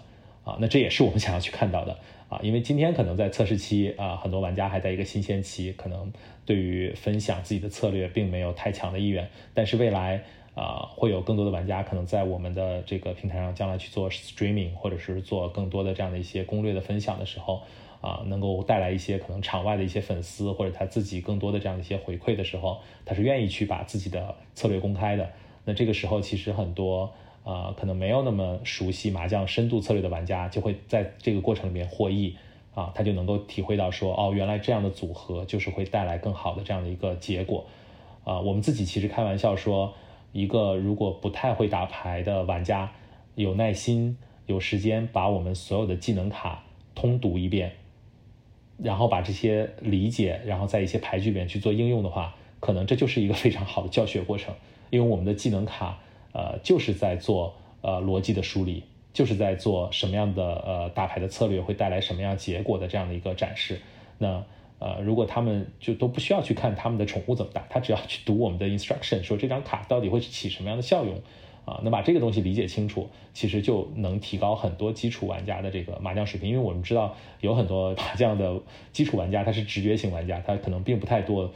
[0.43, 1.97] 啊，那这也是我们想要去看到的
[2.29, 6.11] 啊，因为今天可能在测试期啊，很多玩家还在一个新鲜期，可能
[6.45, 10.23] 对于分享自己的策略并没有太强的意愿，但是未来
[10.55, 17.61] 啊会有更多的玩家可能在我们的这个平台上将来去做 streaming 或者是做更多的这样的一些攻略的分享的时候。
[18.05, 25.27] 啊，能够带来一些可能场外的一些粉丝或者他自己更多的这样的一些回馈的时候，他是愿意去把自己的策略公开的。
[25.63, 27.11] 那这个时候，其实很多
[27.43, 32.37] 啊，可能没有那么熟悉麻将深度策略的玩家，就会在这个过程里面获益
[32.75, 37.65] 啊，他就能够体会到说，哦，原来这样的组合就是会带来更好的这样的一个结果
[38.23, 38.39] 啊。
[38.39, 39.95] 我们自己其实开玩笑说，
[40.31, 42.91] 一个如果不太会打牌的玩家，
[43.33, 47.71] 有耐心、有时间把我们所有的技能卡通读一遍。
[48.81, 54.53] 然后把这些理解，然后在一些牌局里面去做应用的话，可能这就是一个非常好的教学过程。
[54.89, 55.99] 因为我们的技能卡，
[56.33, 63.79] 呃，就是在做呃逻辑的梳理，就是在做什么样的呃打牌的策略会带来什么样结果的这样的一个展示。
[64.17, 64.43] 那
[64.77, 71.19] 呃，如果他们就都不需要去看他们的宠物怎么打，他只要去读我们的 instruction，说这张卡到底会起什么样的效用，
[71.65, 76.47] 啊，能把这个东西理解清楚，其实就能提高很多基础玩家的这个麻将水平。
[76.47, 78.61] 因为我们知道有很多麻将的
[78.93, 81.51] 基础玩家，他是直觉型玩家，他可能并不太多，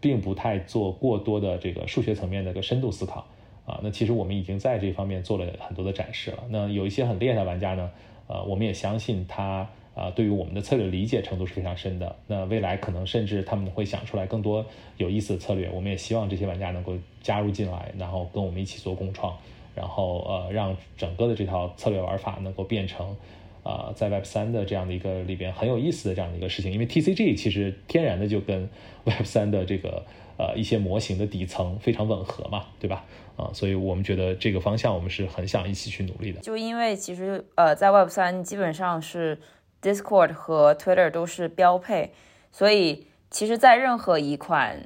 [0.00, 3.26] 并不太做过多的这个数学层面的一个深度思考
[3.64, 3.80] 啊。
[3.82, 6.44] 那其实我们已经在这方面做了很多的展示了。
[6.50, 7.90] 那有一些很厉害的玩家呢，
[8.26, 9.68] 呃，我们也相信他。
[9.98, 12.14] 啊，对于我们的策略理解程度是非常深的。
[12.28, 14.64] 那未来可能甚至他们会想出来更多
[14.96, 15.68] 有意思的策略。
[15.74, 19.36] 我们也希望这些玩家能够加入进来，然后跟我们一起做共创，
[19.74, 23.16] 然后呃，让整个的这套策略玩法能够变成，
[23.64, 26.72] 呃，在 Web 三的这样的一个里边很有意思的这样的一个事情。
[26.72, 28.68] 因为 TCG 其实天然的就跟
[29.02, 30.04] Web 三的这个
[30.38, 33.04] 呃一些模型的底层非常吻合嘛，对吧？
[33.36, 36.40] 啊，所以我们觉得这个方向我们是很想一起去努力的。
[36.40, 39.36] 就因为其实呃，在 Web 三基本上是。
[39.82, 42.12] Discord 和 Twitter 都是标配，
[42.50, 44.82] 所以其实，在任何一款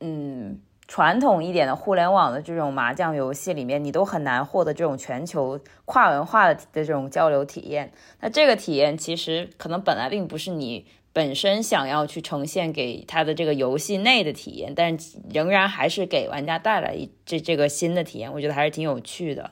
[0.00, 7.92] 嗯传统一点的互联网的这种麻将游戏里面，你都很难获得这种全球跨文化的的这种交流体验。
[8.20, 14.96] 那这个体验其实可能本来并不是你本身想要去呈现给他的这个游戏内的体验，但
[15.32, 19.50] 仍然还是给玩家带来这这个新的体验，我觉得还是挺有趣的。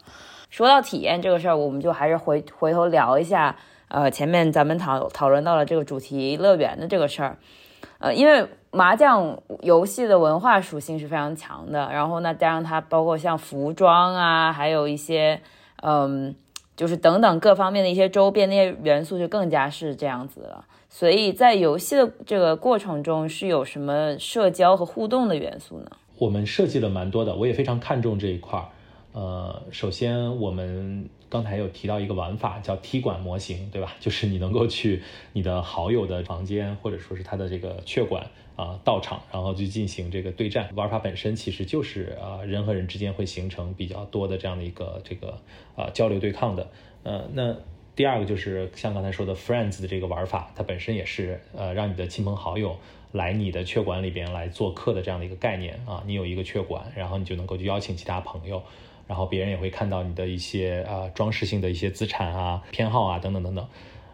[0.51, 3.57] 说到体验这个事儿，我们就还是回回头聊一下。
[3.93, 7.36] 呃，前面咱们讨讨论到了这个主题乐园的这个事儿，
[7.99, 15.43] 呃，因为麻将游戏的文化属性是非常强的，然后呢，加上它包括像服装啊，还有一些，
[15.82, 16.34] 嗯，
[16.74, 20.64] 就是等等各方面的一些周边那些元素就更加是这样子了。
[20.88, 25.90] 所以在游戏的这个过程中，是有什么社交和互动的元素呢？
[26.16, 28.64] 我们设计了蛮多的，我也非常看重这一块儿。
[29.12, 31.11] 呃，首先我们。
[31.33, 33.95] 刚才有提到一个玩法叫踢馆模型，对吧？
[33.99, 35.03] 就是你能够去
[35.33, 40.68] 你的好友的房间，或者说是他的这个雀馆啊到场，然后去进行这个对战。
[40.74, 45.39] 玩法本身其实就是啊人和人之间会形成比较多的这样的一个这个
[45.74, 46.68] 啊交流对抗的。
[47.03, 47.57] 呃，那
[47.97, 52.76] 第二个就是像刚才说的 Friends 的这个玩法，它本身也是呃让你的亲朋好友
[53.12, 56.05] 来你的雀馆里边来做客的这样的一个概念啊。
[56.07, 58.62] 你有一个雀馆，然后你就能够去邀请其他朋友。
[59.13, 63.69] 然后别人也会看到你的一些啊装饰性的一些资产啊、偏好啊等等等等。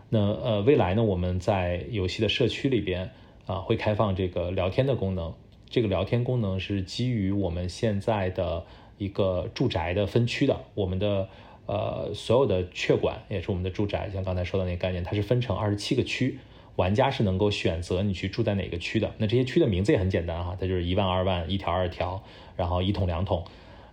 [0.08, 3.12] 那呃未来呢，我们在游戏的社区里边
[3.46, 5.32] 啊会开放这个聊天的功能。
[5.70, 8.64] 这个聊天功能是基于我们现在的
[8.96, 10.58] 一个住宅的分区的。
[10.74, 11.28] 我们的
[11.66, 16.40] 呃所有的血管也是我们的住宅，像刚才说的那个概念，它是分成二十七个区，
[16.74, 19.14] 玩家是能够选择你去住在哪个区的。
[19.18, 22.20] 那这些区的名字也很简单哈，它就是一万、二万、一条、二条，
[22.56, 23.44] 然后一桶、两桶。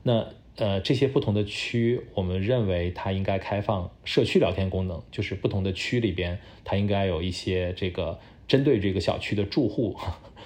[0.01, 0.26] 那
[0.58, 9.97] 呃，这些不同的区，我们认为它应该开放社区聊天功能，就是不同的区里边，它应该有一些这个针对这个小区的住户、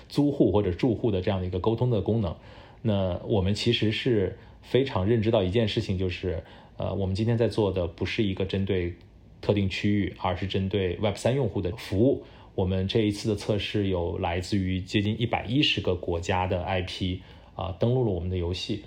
[0.08, 2.36] 租户或者住户的这样的一个沟通的功能。
[2.82, 6.44] 那我们其实是非常认知到一件事情，就是
[6.78, 8.96] 呃，我们今天在做的不是一个针对
[9.42, 12.24] 特定区域，而是针对 Web 三用户的服务。
[12.56, 17.20] 我们这一次的测试有来自于接近一百一十个国家的 IP
[17.54, 18.86] 啊，登录了我们的游戏。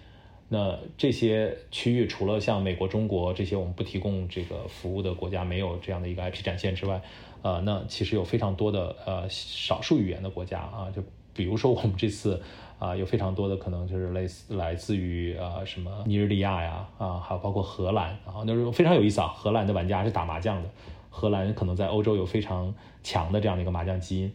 [0.55, 7.01] 那这些区域除了像美国、中国这些我们不提供这个服务的国家没有这样的一个 IP 展现之外，
[7.41, 12.39] 呃，那其实有非常多的呃少数语言的国家啊，就比如说我们这次
[12.79, 20.69] 啊有非常多的可能就是类似来自于呃什么尼日利亚呀啊，还有包括荷兰啊，那是非常有意思啊，荷兰的玩家是打麻将的，
[21.09, 24.31] 荷兰可能在欧洲有非常强的这样的一个麻将基因。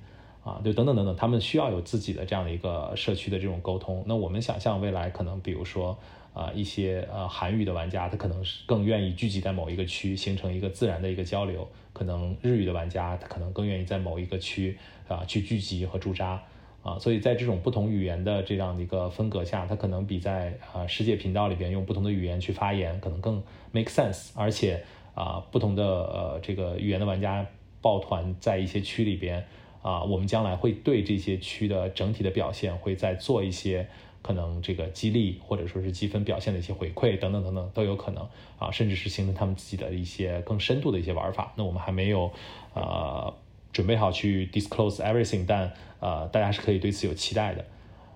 [0.47, 4.01] 啊，就等等等等，他们需要有自己的这样的一个社区的这种沟通。
[4.07, 5.97] 那我们想象未来可能，比如说，
[6.33, 11.67] 啊，一些呃韩语的玩家，他可能是更愿意聚集在某一个区，形成一个自然的一个交流。
[11.91, 14.77] 可能日语的玩家，他可能更愿意在某一个区
[15.09, 16.41] 啊去聚集和驻扎。
[16.81, 23.43] 啊，所以在这种不同语言的这样的一个风格下，他可能比在啊世界频道里边用不同的语言去发言，可能更
[23.73, 24.29] make sense。
[24.33, 24.81] 而且
[25.13, 27.45] 啊，不同的呃这个语言的玩家
[27.81, 29.45] 抱团在一些区里边。
[29.87, 33.87] 啊，我们将来会对这些区的整体的表现，会再做一些
[34.21, 38.27] 可能这个激励或者说是积分表现的一些回馈等等等等都有可能
[38.59, 41.53] 啊，甚至是形成他们自己的一些更深度的一些玩法。
[41.55, 42.29] 那我们还没有
[42.73, 43.33] 呃
[43.71, 45.71] 准备好去 disclose everything，但
[46.01, 47.63] 呃大家是可以对此有期待的。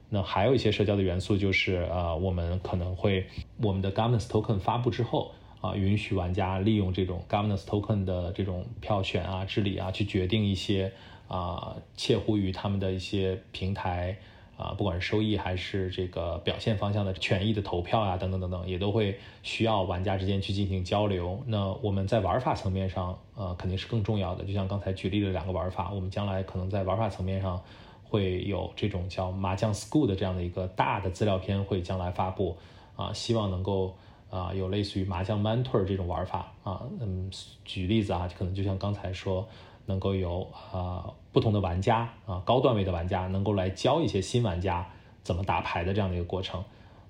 [0.10, 3.28] 那还有一些社交的元素就是呃我们可能会
[3.62, 10.92] 我们的 governance token 发布之后啊，允许玩家利用这种 governance token 的这种票选啊、治理啊，去决定一些。
[11.32, 14.18] 啊，切乎于他们的一些平台
[14.58, 21.42] 啊，不管是收益还是这个表现方向的权益的投票啊，等等等等，也都会需要玩家之间去进行交流。
[21.48, 24.44] 那我们在玩法层面上，呃，肯定是更重要的。
[24.44, 27.62] 就像刚才举例的两个玩法，我们将来可能在玩法层面上
[28.04, 32.58] 会有这种叫麻将 school 的这样的一个大的资料片会将来发布
[32.98, 33.96] 啊，希望能够
[34.30, 37.32] 啊，有类似于麻将 mentor 这种玩法啊，嗯，
[37.64, 39.48] 举例子啊，可能就像刚才说，
[39.86, 44.88] 能够有啊不同的玩家啊，高段位的玩家能够来教一些新玩家
[45.24, 46.64] 怎么打牌的这样的一个过程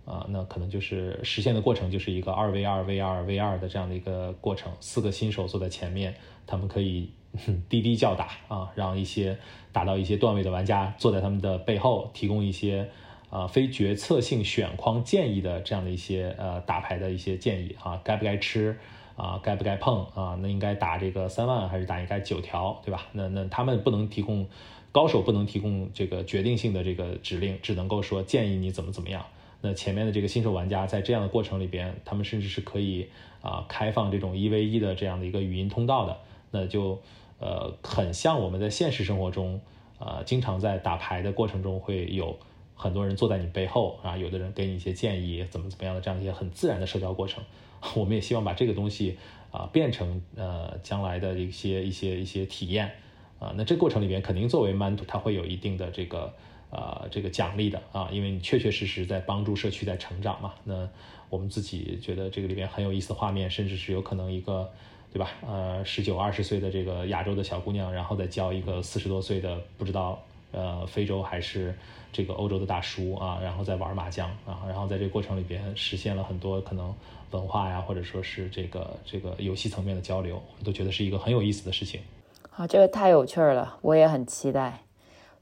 [0.05, 6.15] 啊，那可能就是实现的过程就是一个二 v 二 v 二 v 二的这样的一个过程，四个新手坐在前面，
[6.45, 7.11] 他们可以
[7.69, 9.37] 滴滴叫打啊，让一些
[9.71, 12.89] 打到一些段位的玩家坐在他们的背后，提供一些。
[13.31, 18.77] 啊，非决策性选框建议的这样的一些呃打牌的一些建议啊，该不该吃
[19.15, 20.37] 啊，该不该碰啊？
[20.41, 23.07] 那应该打这个三万还是打应该九条，对吧？
[23.11, 24.47] 那那他们不能提供
[24.91, 29.25] 高手不能提供这个决定性的这个指令，只能够说建议你怎么怎么样。
[29.61, 33.07] 那前面的这个新手玩家在这样的过程里边，他们甚至是可以
[33.41, 36.17] 啊开放这种一 v 一的这样的一个语音通道的，
[36.51, 36.99] 那就
[37.39, 39.61] 呃很像我们在现实生活中
[39.99, 42.37] 啊经常在打牌的过程中会有。
[42.73, 47.43] 很多人坐在你背后啊，有的人给你一些建议，怎么怎么样的这样一些很自然的社交过程。
[47.95, 49.17] 我们也希望把这个东西
[49.51, 52.91] 啊变成呃将来的一些一些一些体验
[53.39, 53.53] 啊。
[53.57, 56.33] 那这过程里边肯定作为 man 它会有一定的这个
[56.69, 60.53] 呃这个奖励的啊，因为你确确实实在帮助社区在成长嘛。
[60.63, 60.87] 那
[61.29, 64.69] 我们自己觉得这个里边很有意思的画面，甚至是有可能一个
[65.13, 65.31] 对吧？
[65.45, 70.21] 呃，十九二十岁的这个亚洲的小姑娘，然后再教一个四十多岁的不知道
[70.51, 71.73] 呃非洲还是。
[72.13, 76.93] 这个欧洲的大叔啊，然后在玩麻将啊，然后在这个过程里边实现了很多可能
[77.31, 82.01] 文化呀，或者说是这个这个游戏层面的交流，我们都觉得是一个很有意思的事情。
[82.49, 84.81] 好，这个太有趣了，我也很期待。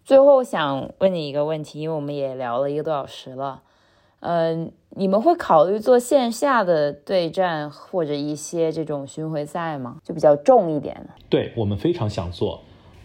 [0.06, 3.64] 最后想问你一个问题，因为我们也聊了一个多小时了，
[4.20, 9.98] 嗯，你们会考虑做线下的对战或者一些这种巡回赛吗？
[10.04, 11.10] 就比较重一点的。
[11.28, 12.62] 对我们非常想做。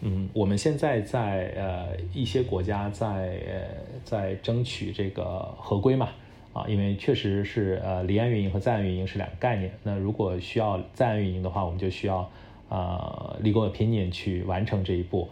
[0.07, 3.65] 嗯，我们现在在呃一些国家在呃
[4.05, 6.11] 在争取这个合规嘛，
[6.53, 9.73] 啊，因为确实是呃离岸运营和在岸运营是两个概念。
[9.83, 12.31] 那如果需要在岸运营的话，我们就需要
[12.69, 15.27] 啊 legal opinion 去完成这一步。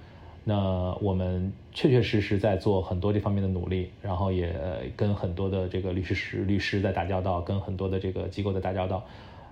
[0.45, 4.57] 那我们确确实实在做很多这方面的努力，然后也
[4.97, 9.05] 跟很多的这个律师律师在打交道，跟很多的这个机构在打交道。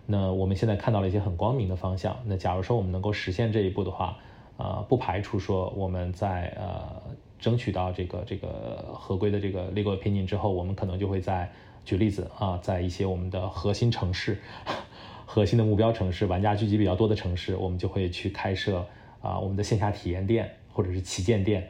[0.06, 2.16] 那我们现在看到了一些很光明的方向。
[2.24, 4.16] 那假如说我们能够实现这一步的话，
[4.62, 7.00] 呃，不排除说我们在呃
[7.38, 11.50] 争取到这个这个合规的这个 legal opinion 之后，我们可能就会在
[11.82, 14.38] 举例子啊，在一些我们的核心城市、
[15.24, 18.86] 核心的目标城市、玩家聚集比较多的城市，我们就会去开设
[19.22, 21.66] 啊我们的线下体验店或者是旗舰店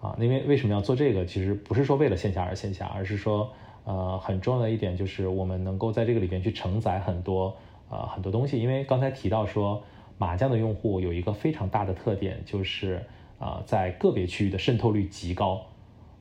[0.00, 0.16] 啊。
[0.20, 1.26] 因为为什么要做这个？
[1.26, 3.50] 其实不是说为了线下而线下，而是说
[3.82, 7.56] 呃很重要的一点就是我们能够在这个里边去承载很多
[7.90, 8.62] 呃很多东西。
[8.62, 9.82] 因为刚才提到说。
[10.18, 13.00] 麻将的用户有一个非常大的特点，就是
[13.38, 15.64] 啊，在个别区域的渗透率极高。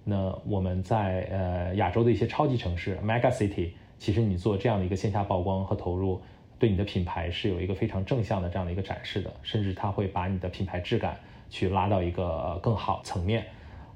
[0.04, 6.22] 那我们在呃亚洲的一些超级城市 （mega city），其实你做这样的一个线下曝光和投入，
[6.60, 11.18] 对你的品牌是有一个非常正向的这样的一个展示的，甚至它会把你的品牌质感
[11.50, 13.46] 去拉到一个更好层面。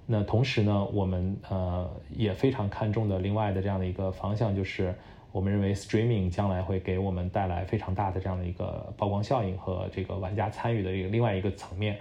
[0.08, 4.96] 那同时呢，我们呃也非常看重的另外的这样的一个方向就是。
[5.32, 11.98] 我们认为 streaming 将来会给我们带来非常大的这样的一个曝光效应和这个玩家参与的一个另外一个层面。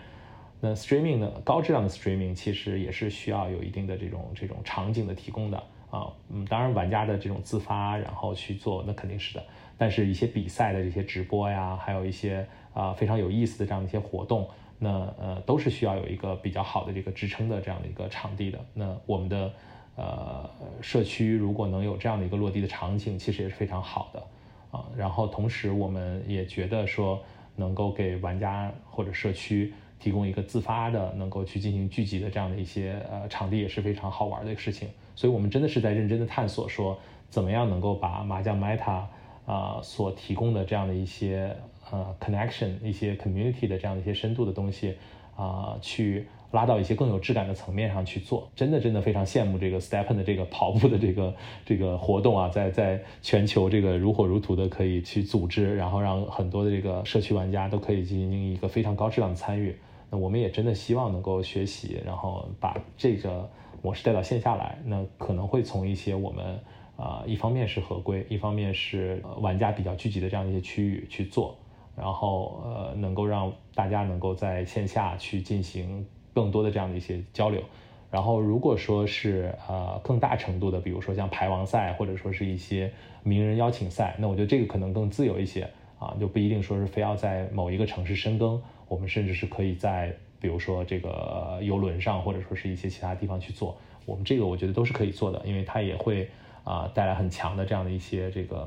[0.61, 5.57] 那 streaming 呢，高质量的 streaming 其实也是需要有一定的这种这种场景的提供的
[5.91, 6.13] 啊。
[6.29, 9.45] 嗯，当然玩家的这种自发然后去做，那肯定是的。
[9.79, 18.59] 但是，一些比赛的这些直播呀，还有一些啊非常有意思的这样的一些活动，那呃都是需要有一个比较好的这个支撑的这样的一个场地的。
[18.75, 19.53] 那我们的。
[20.01, 20.49] 呃，
[20.81, 24.27] 社区如果能有这样的一个落地的场景，其实也是非常好的
[24.71, 24.83] 啊。
[24.97, 27.23] 然后同时，我们也觉得说，
[27.55, 34.89] 能够给玩家或者社区提供一个自发的、能够去进行聚集的这样的一些呃场地，也是非常好玩的一个事情。
[35.15, 36.99] 所以，我们真的是在认真的探索，说
[37.29, 39.05] 怎么样能够把麻将 Meta
[39.45, 41.55] 啊所提供的这样的一些
[41.91, 44.97] 呃 connection、一些 community 的这样的一些深度的东西
[45.37, 46.27] 啊去。
[46.53, 51.35] 拉到一些更有质感的层面上去做，真的真的非常羡慕这个 Stepen 的这个跑步的这个
[51.65, 59.77] 这个活动啊，在在全球这个如火如荼的可以去组织，然后让很多的这个社区玩家都可以进行一个非常高质量的参与。
[60.11, 63.49] 那我们也真的希望能够学习，然后把这个
[63.81, 64.77] 模式带到线下来。
[64.85, 66.59] 那可能会从一些我们
[66.97, 71.57] 啊，一方面是合规，一方面是玩家比较聚集的这样一些区域去做，
[71.97, 76.05] 然后呃，能够让大家能够在线下去进行。
[76.35, 77.63] 更多的这样的一些交流，
[78.11, 85.69] 然后如果说是呃更大程度的，比如说像排王赛或者说是一些名人邀请赛，那我觉得这个可能更自由一些
[85.99, 93.77] 啊，就不一定说是非要在某一个城市深耕，我们甚至是可以在比如说这个游轮上或者说是一些其他地方去做，
[94.07, 96.29] 我们这个我觉得都是可以做的，因为它也会
[96.65, 98.67] 啊带来很强的这样的一些这个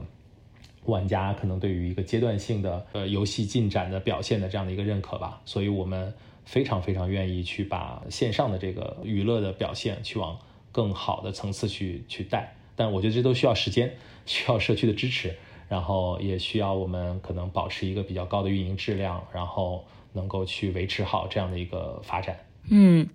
[0.85, 5.41] 玩家可能对于一个阶段性的呃游戏进展的表现的这样的一个认可吧。
[5.45, 6.13] 所以我们
[6.45, 10.37] 非常非常愿意去把线上的这个娱乐的表现去往
[10.71, 12.55] 更好的层次去去带。
[12.75, 15.35] 但我觉得这都需要时间，需要社区的支持，
[15.69, 22.39] 然后也需要我们可能保持一个比较高的运营质量，然后能够去维持好这样的一个发展。
[22.69, 23.07] 嗯，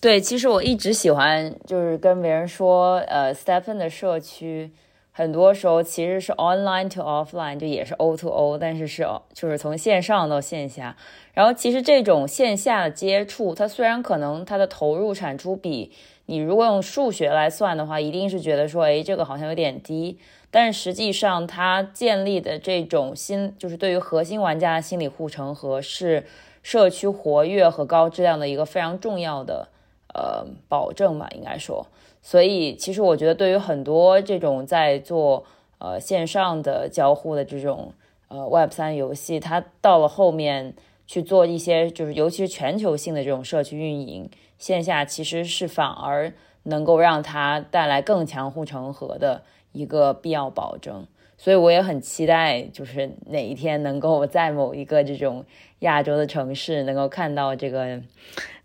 [0.00, 4.70] 对，其实我一直喜欢就是跟别人说，呃，Stephen 的社区
[5.16, 10.94] 很多时候其实是 online to offline，就也是 O to O，但是是就是从线上到线下。
[11.32, 15.90] 然后其实这种线下的接触，它虽然可能它的投入产出比
[16.26, 20.18] 你如果用数学来算的话，一定是觉得说，哎，这个好像有点低。
[20.50, 26.26] 但实际上它建立的这种心，就是对于核心玩家的心理护城河是。
[26.62, 29.68] 社区活跃和高质量的一个非常重要的
[30.12, 31.86] 呃保证吧，应该说。
[32.26, 35.44] 所以其实我觉得，对于很多这种在做
[35.78, 37.92] 呃线上的交互的这种
[38.26, 40.74] 呃 Web 三游戏，它到了后面
[41.06, 46.32] 去做一些就是尤其是全球性的这种社区运营，线下其实是反而
[46.64, 51.06] 能够让它带来更强护城河的一个必要保证。
[51.38, 55.44] 所以我也很期待，就是哪一天能够在某一个这种
[55.78, 58.00] 亚洲的城市，能够看到这个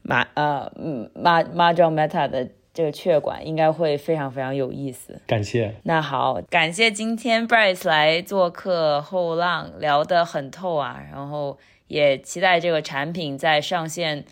[0.01, 5.21] 马呃嗯马马庄 Meta 的这个雀馆，应该会非常非常有意思。
[5.27, 5.75] 感谢。
[5.83, 11.01] 那好，感谢今天 Bryce 来做客后浪，聊得很透啊。
[11.11, 11.57] 然后
[11.87, 14.23] 也期待这个产品在上线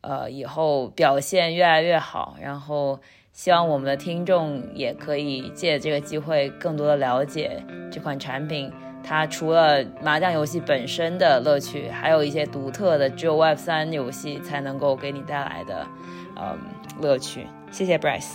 [0.00, 2.36] 呃以后表现越来越好。
[2.40, 3.00] 然后。
[3.30, 8.68] 希望我们的听众也可以借这个机会，更多的了解这款产品。
[9.04, 15.86] 它除了麻将游戏本身的乐趣，还有一些独特的只有 Web 三游戏才能够给你带来的，
[16.34, 16.58] 嗯，
[17.00, 17.46] 乐趣。
[17.70, 18.34] 谢谢 Bryce。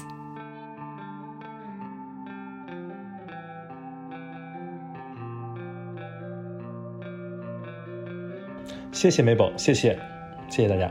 [8.92, 10.00] 谢谢梅宝谢谢，
[10.48, 10.90] 谢谢大家。